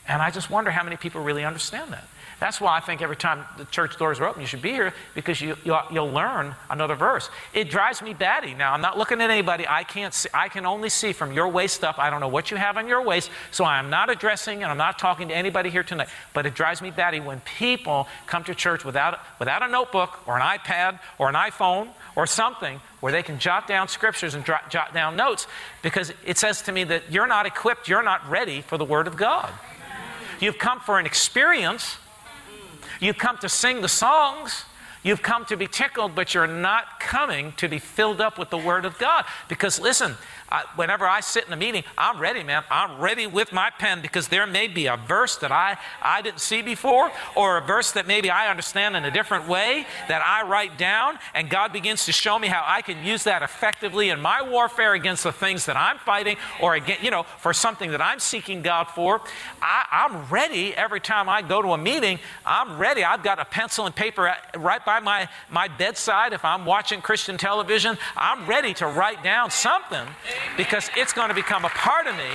And 0.08 0.20
I 0.20 0.32
just 0.32 0.50
wonder 0.50 0.72
how 0.72 0.84
many 0.84 0.98
people 0.98 1.22
really 1.22 1.46
understand 1.46 1.94
that. 1.94 2.08
That's 2.44 2.60
why 2.60 2.76
I 2.76 2.82
think 2.82 3.02
every 3.02 3.16
time 3.16 3.46
the 3.58 3.64
church 3.64 3.96
doors 3.96 4.20
are 4.20 4.28
open, 4.28 4.42
you 4.42 4.48
should 4.48 4.62
be 4.62 4.72
here 4.72 4.94
because 5.16 5.40
you, 5.40 5.56
you'll, 5.64 5.80
you'll 5.90 6.12
learn 6.12 6.54
another 6.70 6.94
verse. 6.94 7.30
It 7.54 7.70
drives 7.70 8.02
me 8.02 8.14
batty. 8.14 8.54
Now, 8.54 8.74
I'm 8.74 8.82
not 8.82 8.98
looking 8.98 9.22
at 9.22 9.30
anybody. 9.30 9.66
I 9.66 9.86
can't 9.86 10.14
see, 10.14 10.28
I 10.34 10.50
can 10.50 10.66
only 10.66 10.90
see 10.90 11.14
from 11.14 11.32
your 11.32 11.48
waist 11.48 11.86
up. 11.86 11.98
I 12.00 12.10
don't 12.10 12.20
know 12.20 12.28
what 12.28 12.52
you 12.52 12.58
have 12.58 12.76
on 12.76 12.86
your 12.86 13.02
waist, 13.02 13.32
so 13.52 13.64
I'm 13.64 13.90
not 13.90 14.10
addressing 14.10 14.62
and 14.62 14.70
I'm 14.70 14.78
not 14.78 15.00
talking 15.00 15.30
to 15.30 15.34
anybody 15.34 15.70
here 15.70 15.84
tonight. 15.84 16.10
But 16.34 16.46
it 16.46 16.54
drives 16.54 16.82
me 16.82 16.92
batty 16.92 17.22
when 17.22 17.40
people 17.58 18.10
come 18.28 18.44
to 18.44 18.54
church 18.54 18.84
without, 18.84 19.20
without 19.40 19.64
a 19.64 19.70
notebook 19.70 20.28
or 20.28 20.38
an 20.38 20.42
iPad 20.42 21.00
or 21.20 21.30
an 21.30 21.36
iPhone 21.36 21.88
or 22.18 22.28
something 22.28 22.82
where 23.00 23.14
they 23.14 23.24
can 23.24 23.40
jot 23.40 23.70
down 23.70 23.88
scriptures 23.88 24.36
and 24.36 24.44
jot, 24.44 24.70
jot 24.70 24.94
down 24.94 25.16
notes 25.16 25.48
because 25.82 26.12
it 26.26 26.38
says 26.38 26.62
to 26.64 26.74
me 26.74 26.84
that 26.84 27.10
you're 27.10 27.26
not 27.26 27.46
equipped, 27.46 27.88
you're 27.88 28.04
not 28.04 28.30
ready 28.30 28.60
for 28.60 28.78
the 28.78 28.84
Word 28.84 29.08
of 29.08 29.16
God. 29.16 29.50
You've 30.42 30.58
come 30.58 30.82
for 30.82 31.00
an 31.00 31.06
experience 31.06 32.00
You've 33.04 33.18
come 33.18 33.38
to 33.40 33.50
sing 33.50 33.82
the 33.82 33.90
songs. 33.90 34.64
You've 35.04 35.22
come 35.22 35.44
to 35.46 35.58
be 35.58 35.68
tickled, 35.68 36.16
but 36.16 36.34
you're 36.34 36.48
not 36.48 37.00
coming 37.00 37.52
to 37.58 37.68
be 37.68 37.78
filled 37.78 38.22
up 38.22 38.40
with 38.40 38.50
the 38.50 38.58
Word 38.58 38.86
of 38.86 38.98
God. 38.98 39.26
Because 39.50 39.80
listen, 39.80 40.16
I, 40.50 40.64
whenever 40.76 41.06
I 41.06 41.20
sit 41.20 41.46
in 41.46 41.52
a 41.52 41.58
meeting, 41.58 41.84
I'm 41.98 42.20
ready, 42.20 42.44
man. 42.44 42.64
I'm 42.70 43.02
ready 43.02 43.28
with 43.28 43.52
my 43.52 43.70
pen 43.70 44.02
because 44.02 44.28
there 44.28 44.46
may 44.46 44.68
be 44.68 44.86
a 44.86 44.96
verse 44.96 45.36
that 45.38 45.52
I, 45.52 45.78
I 46.02 46.22
didn't 46.22 46.40
see 46.40 46.62
before, 46.62 47.12
or 47.36 47.58
a 47.58 47.62
verse 47.62 47.92
that 47.94 48.08
maybe 48.08 48.30
I 48.30 48.50
understand 48.50 48.96
in 48.96 49.04
a 49.04 49.12
different 49.12 49.48
way 49.48 49.86
that 50.08 50.22
I 50.24 50.48
write 50.48 50.78
down, 50.78 51.18
and 51.34 51.50
God 51.50 51.74
begins 51.74 52.06
to 52.06 52.12
show 52.12 52.38
me 52.40 52.48
how 52.48 52.64
I 52.66 52.82
can 52.82 53.04
use 53.04 53.24
that 53.24 53.42
effectively 53.42 54.10
in 54.10 54.22
my 54.22 54.42
warfare 54.42 54.94
against 54.94 55.24
the 55.24 55.32
things 55.32 55.66
that 55.66 55.76
I'm 55.76 55.98
fighting, 55.98 56.38
or 56.62 56.76
again, 56.76 57.00
you 57.02 57.12
know, 57.12 57.24
for 57.24 57.52
something 57.52 57.92
that 57.92 58.02
I'm 58.02 58.20
seeking 58.20 58.62
God 58.62 58.86
for. 58.86 59.22
I, 59.62 59.86
I'm 59.92 60.30
ready 60.30 60.74
every 60.76 61.02
time 61.02 61.28
I 61.28 61.42
go 61.42 61.62
to 61.62 61.70
a 61.70 61.78
meeting. 61.78 62.20
I'm 62.46 62.78
ready. 62.78 63.04
I've 63.04 63.24
got 63.24 63.40
a 63.40 63.46
pencil 63.46 63.86
and 63.86 63.96
paper 63.96 64.34
right 64.56 64.86
by 64.86 64.93
my, 65.00 65.30
my 65.50 65.68
bedside 65.68 66.34
if 66.34 66.44
I'm 66.46 66.66
watching 66.66 67.02
Christian 67.02 67.38
television. 67.38 67.98
I'm 68.16 68.46
ready 68.46 68.74
to 68.76 68.88
write 68.88 69.24
down 69.24 69.52
something 69.52 70.08
because 70.58 70.90
it's 70.96 71.14
going 71.14 71.30
to 71.30 71.36
become 71.36 71.66
a 71.66 71.70
part 71.70 72.08
of 72.08 72.16
me. 72.16 72.32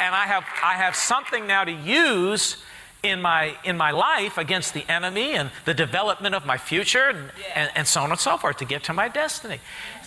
And 0.00 0.14
I 0.14 0.24
have, 0.26 0.44
I 0.62 0.74
have 0.74 0.96
something 0.96 1.46
now 1.46 1.64
to 1.64 1.72
use 1.72 2.56
in 3.02 3.20
my, 3.20 3.56
in 3.64 3.76
my 3.76 3.90
life 3.90 4.38
against 4.38 4.74
the 4.74 4.88
enemy 4.90 5.32
and 5.34 5.50
the 5.64 5.74
development 5.74 6.34
of 6.34 6.46
my 6.46 6.56
future 6.56 7.08
and, 7.08 7.30
and, 7.54 7.70
and 7.74 7.86
so 7.86 8.00
on 8.00 8.10
and 8.10 8.20
so 8.20 8.36
forth 8.36 8.58
to 8.58 8.64
get 8.64 8.84
to 8.84 8.92
my 8.92 9.08
destiny. 9.08 9.60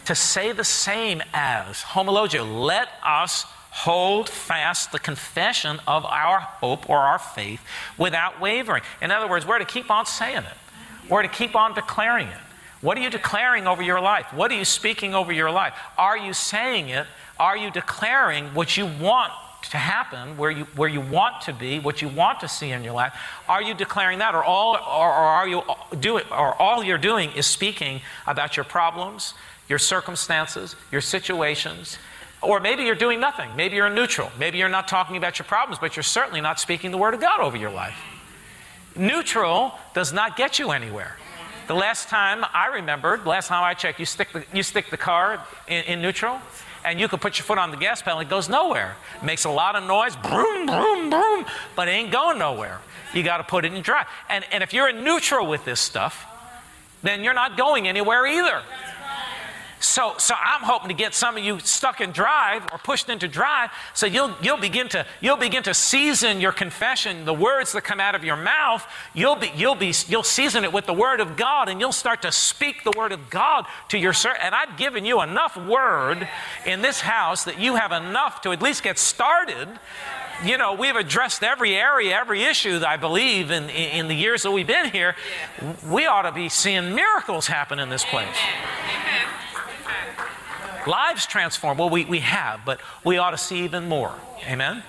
To 0.06 0.16
say 0.16 0.52
the 0.52 0.64
same 0.64 1.22
as 1.34 1.82
homologia, 1.82 2.44
let 2.44 2.90
us 3.04 3.46
hold 3.72 4.30
fast 4.30 4.94
the 4.94 5.00
confession 5.00 5.82
of 5.86 6.06
our 6.06 6.40
hope 6.40 6.90
or 6.90 7.00
our 7.00 7.20
faith 7.20 7.62
without 7.98 8.40
wavering. 8.40 8.82
In 9.02 9.12
other 9.12 9.28
words, 9.28 9.46
we're 9.46 9.60
to 9.60 9.66
keep 9.66 9.92
on 9.92 10.06
saying 10.06 10.38
it, 10.38 10.58
we're 11.10 11.22
to 11.24 11.28
keep 11.28 11.56
on 11.56 11.74
declaring 11.74 12.28
it. 12.28 12.38
What 12.82 12.98
are 12.98 13.02
you 13.02 13.10
declaring 13.10 13.68
over 13.68 13.82
your 13.82 14.00
life? 14.00 14.28
What 14.34 14.52
are 14.52 14.56
you 14.56 14.66
speaking 14.66 15.16
over 15.16 15.32
your 15.32 15.50
life? 15.50 15.74
Are 15.98 16.18
you 16.18 16.34
saying 16.34 16.90
it? 16.90 17.08
Are 17.40 17.58
you 17.58 17.72
declaring 17.72 18.46
what 18.54 18.78
you 18.78 18.86
want 18.86 19.32
to 19.72 19.78
happen, 19.78 20.38
where 20.38 20.52
you, 20.52 20.66
where 20.76 20.90
you 20.90 21.02
want 21.02 21.42
to 21.42 21.54
be, 21.54 21.80
what 21.80 22.02
you 22.02 22.08
want 22.08 22.40
to 22.42 22.48
see 22.48 22.72
in 22.72 22.84
your 22.84 22.94
life? 22.94 23.14
Are 23.50 23.62
you 23.62 23.74
declaring 23.74 24.20
that, 24.20 24.36
or 24.36 24.44
all, 24.44 24.76
or, 24.76 24.80
or 24.80 25.26
are 25.26 25.48
you 25.48 25.64
doing, 26.00 26.24
or 26.32 26.54
all 26.62 26.84
you're 26.84 27.00
doing 27.00 27.32
is 27.32 27.48
speaking 27.48 28.02
about 28.28 28.56
your 28.56 28.64
problems, 28.64 29.34
your 29.68 29.80
circumstances, 29.80 30.76
your 30.92 31.02
situations? 31.02 31.98
Or 32.42 32.60
maybe 32.60 32.84
you're 32.84 32.94
doing 32.94 33.20
nothing. 33.20 33.50
Maybe 33.56 33.78
you're 33.78 33.90
neutral. 33.90 34.32
Maybe 34.38 34.60
you're 34.60 34.70
not 34.70 34.88
talking 34.88 35.18
about 35.18 35.40
your 35.40 35.48
problems, 35.48 35.80
but 35.80 35.96
you're 35.96 36.04
certainly 36.04 36.42
not 36.42 36.60
speaking 36.60 36.92
the 36.92 36.98
Word 36.98 37.16
of 37.16 37.20
God 37.20 37.40
over 37.40 37.58
your 37.58 37.72
life. 37.72 37.98
Neutral 38.96 39.74
does 39.94 40.14
not 40.14 40.38
get 40.38 40.60
you 40.60 40.72
anywhere. 40.72 41.18
The 41.68 41.74
last 41.74 42.10
time 42.10 42.46
I 42.54 42.68
remembered, 42.68 43.26
last 43.26 43.48
time 43.48 43.64
I 43.64 43.74
checked, 43.74 44.00
you 44.00 44.06
stick 44.06 44.32
the, 44.32 44.46
you 44.54 44.64
stick 44.64 44.90
the 44.90 44.98
car 44.98 45.44
in, 45.68 45.84
in 45.86 46.02
neutral, 46.02 46.40
and 46.86 47.00
you 47.00 47.08
can 47.08 47.20
put 47.20 47.40
your 47.40 47.46
foot 47.46 47.58
on 47.58 47.72
the 47.72 47.78
gas 47.78 48.02
pedal, 48.02 48.20
it 48.20 48.30
goes 48.30 48.48
nowhere. 48.48 48.96
It 49.18 49.26
makes 49.26 49.46
a 49.46 49.50
lot 49.50 49.76
of 49.76 49.84
noise, 49.84 50.16
boom, 50.16 50.68
boom, 50.68 51.10
boom, 51.10 51.46
but 51.76 51.88
it 51.88 51.92
ain't 51.92 52.12
going 52.12 52.38
nowhere. 52.38 52.80
You 53.14 53.24
got 53.24 53.38
to 53.38 53.44
put 53.44 53.66
it 53.66 53.74
in 53.74 53.82
drive. 53.82 54.06
And, 54.30 54.46
and 54.52 54.62
if 54.62 54.74
you're 54.74 54.90
in 54.90 55.04
neutral 55.04 55.48
with 55.48 55.66
this 55.66 55.80
stuff, 55.80 56.28
then 57.02 57.24
you're 57.24 57.34
not 57.34 57.58
going 57.58 57.88
anywhere 57.88 58.26
either. 58.28 58.62
So, 59.80 60.16
so 60.18 60.34
I'm 60.38 60.62
hoping 60.62 60.88
to 60.88 60.94
get 60.94 61.14
some 61.14 61.38
of 61.38 61.44
you 61.44 61.60
stuck 61.60 62.02
in 62.02 62.12
drive 62.12 62.64
or 62.72 62.78
pushed 62.78 63.10
into 63.10 63.28
drive 63.28 63.72
so 63.94 64.06
you'll, 64.06 64.34
you'll, 64.42 64.58
begin 64.58 64.88
to, 64.90 65.06
you'll 65.22 65.38
begin 65.38 65.64
to 65.64 65.74
season 65.74 66.40
your 66.40 66.52
confession, 66.52 67.26
the 67.26 67.34
words 67.34 67.74
that 67.74 67.84
come 67.84 68.00
out 68.00 68.16
of 68.16 68.24
your 68.24 68.38
mouth, 68.38 68.86
you'll, 69.14 69.36
be, 69.36 69.52
you'll, 69.56 69.76
be, 69.76 69.94
you'll 70.08 70.24
season 70.24 70.64
it 70.64 70.72
with 70.72 70.86
the 70.86 70.94
Word 70.94 71.20
of 71.20 71.36
God 71.36 71.70
and 71.70 71.80
you'll 71.80 71.92
start 71.92 72.22
to 72.22 72.32
speak 72.32 72.84
the 72.84 72.94
Word 72.98 73.12
of 73.12 73.30
God 73.30 73.66
to 73.90 73.98
your 73.98 74.14
servant. 74.14 74.44
And 74.44 74.56
I've 74.56 74.78
given 74.78 75.06
you 75.06 75.22
enough 75.22 75.58
Word 75.58 76.28
in 76.66 76.82
this 76.82 77.02
house 77.02 77.44
that 77.44 77.60
you 77.60 77.76
have 77.76 77.92
enough 77.92 78.42
to 78.42 78.52
at 78.52 78.62
least 78.62 78.84
get 78.84 78.98
started 78.98 79.68
you 80.44 80.58
know, 80.58 80.74
we've 80.74 80.98
addressed 80.98 81.44
every 81.44 81.76
area, 81.78 82.14
every 82.14 82.44
issue 82.44 82.80
that 82.80 82.90
I 82.90 82.98
believe 82.98 83.52
in, 83.52 83.70
in, 83.70 84.10
the 84.10 84.14
years 84.14 84.44
that 84.44 84.52
we've 84.52 84.68
been 84.68 84.90
here. 84.90 85.16
We 85.88 86.08
ought 86.08 86.24
to 86.24 86.34
be 86.34 86.50
seeing 86.50 86.94
miracles 86.94 87.48
happen 87.48 87.80
in 87.80 87.88
this 87.88 88.04
place. 88.04 88.28
Amen 88.36 89.46
lives 90.88 91.26
transformed. 91.26 91.80
Well, 91.80 91.90
we, 91.90 92.06
we 92.06 92.20
have, 92.20 92.62
but 92.66 92.80
we 93.04 93.18
ought 93.18 93.32
to 93.32 93.38
see 93.38 93.64
even 93.64 93.88
more. 93.88 94.14
Amen? 94.48 94.84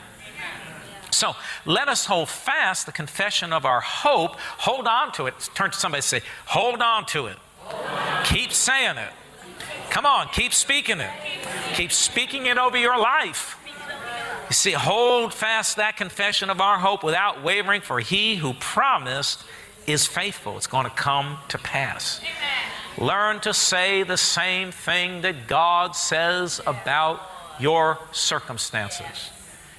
So 1.10 1.34
let 1.64 1.88
us 1.88 2.04
hold 2.04 2.28
fast 2.28 2.84
the 2.84 2.92
confession 2.92 3.52
of 3.52 3.64
our 3.64 3.80
hope. 3.80 4.38
Hold 4.38 4.86
on 4.86 5.12
to 5.12 5.26
it. 5.26 5.34
Turn 5.54 5.70
to 5.70 5.78
somebody 5.78 5.98
and 5.98 6.04
say, 6.04 6.20
Hold 6.46 6.82
on 6.82 7.06
to 7.06 7.26
it. 7.26 7.36
Keep 8.24 8.52
saying 8.52 8.98
it. 8.98 9.12
Come 9.90 10.04
on, 10.04 10.28
keep 10.28 10.52
speaking 10.52 11.00
it. 11.00 11.10
Keep 11.74 11.92
speaking 11.92 12.46
it 12.46 12.58
over 12.58 12.76
your 12.76 12.98
life. 12.98 13.58
You 14.48 14.54
see, 14.54 14.72
hold 14.72 15.32
fast 15.32 15.76
that 15.76 15.96
confession 15.96 16.50
of 16.50 16.60
our 16.60 16.78
hope 16.78 17.02
without 17.02 17.42
wavering, 17.42 17.80
for 17.80 17.98
he 17.98 18.36
who 18.36 18.52
promised 18.54 19.42
is 19.86 20.06
faithful. 20.06 20.56
It's 20.56 20.66
going 20.66 20.84
to 20.84 20.90
come 20.90 21.38
to 21.48 21.58
pass. 21.58 22.20
Amen. 22.20 22.65
Learn 22.98 23.40
to 23.40 23.52
say 23.52 24.02
the 24.02 24.16
same 24.16 24.72
thing 24.72 25.20
that 25.20 25.46
God 25.46 25.94
says 25.94 26.60
about 26.66 27.20
your 27.60 27.98
circumstances. 28.12 29.30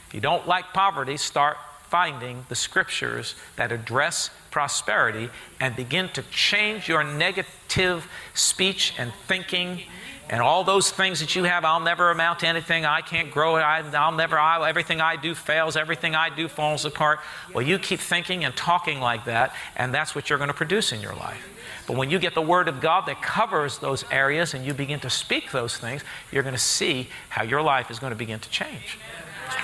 If 0.07 0.13
you 0.13 0.21
don't 0.21 0.47
like 0.47 0.73
poverty, 0.73 1.17
start 1.17 1.57
finding 1.89 2.45
the 2.49 2.55
scriptures 2.55 3.35
that 3.55 3.71
address 3.71 4.29
prosperity 4.51 5.29
and 5.59 5.75
begin 5.75 6.09
to 6.09 6.21
change 6.23 6.87
your 6.87 7.03
negative 7.03 8.07
speech 8.33 8.93
and 8.97 9.11
thinking 9.25 9.81
and 10.29 10.41
all 10.41 10.63
those 10.63 10.91
things 10.91 11.19
that 11.19 11.35
you 11.35 11.43
have 11.43 11.65
i'll 11.65 11.79
never 11.79 12.11
amount 12.11 12.39
to 12.39 12.47
anything 12.47 12.85
i 12.85 13.01
can't 13.01 13.31
grow 13.31 13.57
it 13.57 13.61
I, 13.61 13.81
will 13.81 14.17
never 14.17 14.37
I, 14.37 14.67
everything 14.67 15.01
i 15.01 15.15
do 15.15 15.35
fails 15.35 15.75
everything 15.75 16.15
i 16.15 16.29
do 16.29 16.47
falls 16.47 16.85
apart 16.85 17.19
well 17.53 17.65
you 17.65 17.79
keep 17.79 17.99
thinking 17.99 18.45
and 18.45 18.55
talking 18.55 18.99
like 18.99 19.25
that 19.25 19.53
and 19.75 19.93
that's 19.93 20.15
what 20.15 20.29
you're 20.29 20.39
going 20.39 20.49
to 20.49 20.53
produce 20.53 20.91
in 20.91 21.01
your 21.01 21.15
life 21.15 21.47
but 21.87 21.95
when 21.95 22.09
you 22.09 22.19
get 22.19 22.35
the 22.35 22.41
Word 22.41 22.67
of 22.67 22.81
God 22.81 23.05
that 23.05 23.21
covers 23.21 23.79
those 23.79 24.03
areas 24.11 24.53
and 24.53 24.65
you 24.65 24.73
begin 24.73 24.99
to 24.99 25.09
speak 25.09 25.51
those 25.51 25.77
things, 25.77 26.03
you're 26.33 26.43
going 26.43 26.53
to 26.53 26.59
see 26.59 27.07
how 27.29 27.43
your 27.43 27.61
life 27.61 27.89
is 27.89 27.97
going 27.97 28.11
to 28.11 28.17
begin 28.17 28.39
to 28.39 28.49
change. 28.49 28.99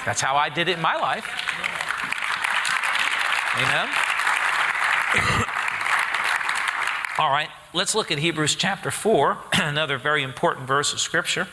That's 0.06 0.22
how 0.22 0.38
I 0.38 0.48
did 0.48 0.70
it 0.70 0.78
in 0.78 0.82
my 0.82 0.96
life. 0.96 1.28
Amen. 3.58 3.90
All 7.20 7.30
right, 7.30 7.50
let's 7.74 7.96
look 7.96 8.12
at 8.12 8.20
Hebrews 8.20 8.56
chapter 8.56 8.92
4, 8.92 9.38
another 9.54 9.98
very 9.98 10.24
important 10.24 10.68
verse 10.68 10.94
of 10.94 11.00
Scripture. 11.00 11.48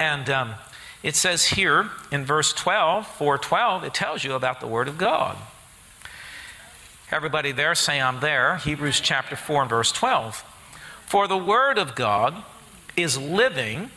And 0.00 0.28
um, 0.30 0.54
it 1.02 1.14
says 1.14 1.44
here 1.46 1.90
in 2.10 2.24
verse 2.24 2.52
12, 2.52 3.06
412, 3.06 3.84
it 3.84 3.94
tells 3.94 4.24
you 4.24 4.32
about 4.32 4.60
the 4.60 4.66
Word 4.66 4.88
of 4.88 4.96
God. 4.96 5.36
Everybody 7.10 7.52
there 7.52 7.74
say, 7.74 8.00
I'm 8.00 8.20
there. 8.20 8.56
Hebrews 8.56 9.00
chapter 9.00 9.36
4 9.36 9.62
and 9.62 9.70
verse 9.70 9.92
12. 9.92 10.42
For 11.06 11.28
the 11.28 11.36
Word 11.36 11.78
of 11.78 11.94
God 11.94 12.42
is 12.96 13.18
living 13.18 13.90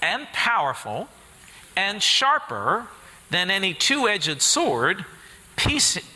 and 0.00 0.26
powerful 0.32 1.08
and 1.76 2.02
sharper 2.02 2.86
than 3.30 3.50
any 3.50 3.74
two 3.74 4.08
edged 4.08 4.40
sword, 4.40 5.04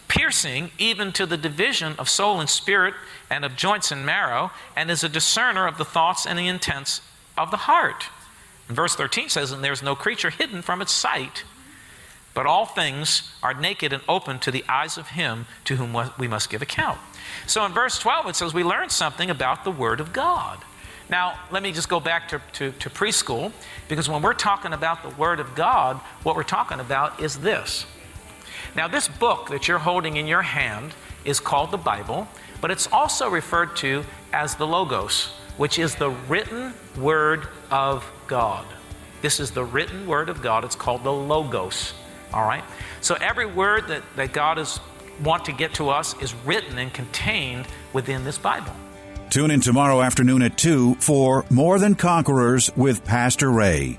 piercing 0.08 0.70
even 0.78 1.12
to 1.12 1.26
the 1.26 1.36
division 1.36 1.94
of 1.98 2.08
soul 2.08 2.40
and 2.40 2.48
spirit 2.48 2.94
and 3.30 3.44
of 3.44 3.56
joints 3.56 3.92
and 3.92 4.04
marrow, 4.04 4.50
and 4.74 4.90
is 4.90 5.04
a 5.04 5.08
discerner 5.08 5.66
of 5.66 5.78
the 5.78 5.84
thoughts 5.84 6.26
and 6.26 6.38
the 6.38 6.48
intents 6.48 7.00
of 7.36 7.50
the 7.50 7.56
heart. 7.56 8.06
And 8.66 8.76
verse 8.76 8.94
13 8.96 9.28
says, 9.28 9.52
And 9.52 9.62
there's 9.62 9.82
no 9.82 9.94
creature 9.94 10.30
hidden 10.30 10.62
from 10.62 10.82
its 10.82 10.92
sight 10.92 11.44
but 12.38 12.46
all 12.46 12.66
things 12.66 13.34
are 13.42 13.52
naked 13.52 13.92
and 13.92 14.00
open 14.08 14.38
to 14.38 14.52
the 14.52 14.64
eyes 14.68 14.96
of 14.96 15.08
him 15.08 15.46
to 15.64 15.74
whom 15.74 16.08
we 16.20 16.28
must 16.28 16.48
give 16.48 16.62
account. 16.62 16.96
So 17.48 17.64
in 17.66 17.72
verse 17.72 17.98
12, 17.98 18.28
it 18.28 18.36
says 18.36 18.54
we 18.54 18.62
learn 18.62 18.90
something 18.90 19.28
about 19.28 19.64
the 19.64 19.72
Word 19.72 19.98
of 19.98 20.12
God. 20.12 20.62
Now, 21.10 21.36
let 21.50 21.64
me 21.64 21.72
just 21.72 21.88
go 21.88 21.98
back 21.98 22.28
to, 22.28 22.40
to, 22.52 22.70
to, 22.70 22.90
preschool, 22.90 23.50
because 23.88 24.08
when 24.08 24.22
we're 24.22 24.34
talking 24.34 24.72
about 24.72 25.02
the 25.02 25.08
Word 25.08 25.40
of 25.40 25.56
God, 25.56 25.96
what 26.22 26.36
we're 26.36 26.44
talking 26.44 26.78
about 26.78 27.20
is 27.20 27.38
this. 27.38 27.86
Now, 28.78 28.86
this 28.86 29.08
book 29.08 29.48
that 29.48 29.66
you're 29.66 29.80
holding 29.80 30.18
in 30.18 30.28
your 30.28 30.40
hand 30.40 30.94
is 31.24 31.40
called 31.40 31.72
the 31.72 31.76
Bible, 31.76 32.28
but 32.60 32.70
it's 32.70 32.86
also 32.92 33.28
referred 33.28 33.74
to 33.78 34.04
as 34.32 34.54
the 34.54 34.68
Logos, 34.68 35.32
which 35.56 35.80
is 35.80 35.96
the 35.96 36.10
written 36.10 36.72
Word 36.96 37.48
of 37.72 38.08
God. 38.28 38.64
This 39.20 39.40
is 39.40 39.50
the 39.50 39.64
written 39.64 40.06
Word 40.06 40.28
of 40.28 40.42
God. 40.42 40.64
It's 40.64 40.76
called 40.76 41.02
the 41.02 41.12
Logos. 41.12 41.92
All 42.32 42.46
right? 42.46 42.62
So 43.00 43.16
every 43.16 43.46
word 43.46 43.88
that, 43.88 44.04
that 44.14 44.32
God 44.32 44.60
is 44.60 44.78
want 45.24 45.44
to 45.46 45.52
get 45.52 45.74
to 45.74 45.88
us 45.88 46.14
is 46.22 46.32
written 46.46 46.78
and 46.78 46.94
contained 46.94 47.66
within 47.92 48.22
this 48.22 48.38
Bible. 48.38 48.70
Tune 49.28 49.50
in 49.50 49.60
tomorrow 49.60 50.02
afternoon 50.02 50.40
at 50.42 50.56
2 50.56 50.94
for 51.00 51.44
More 51.50 51.80
Than 51.80 51.96
Conquerors 51.96 52.70
with 52.76 53.04
Pastor 53.04 53.50
Ray. 53.50 53.98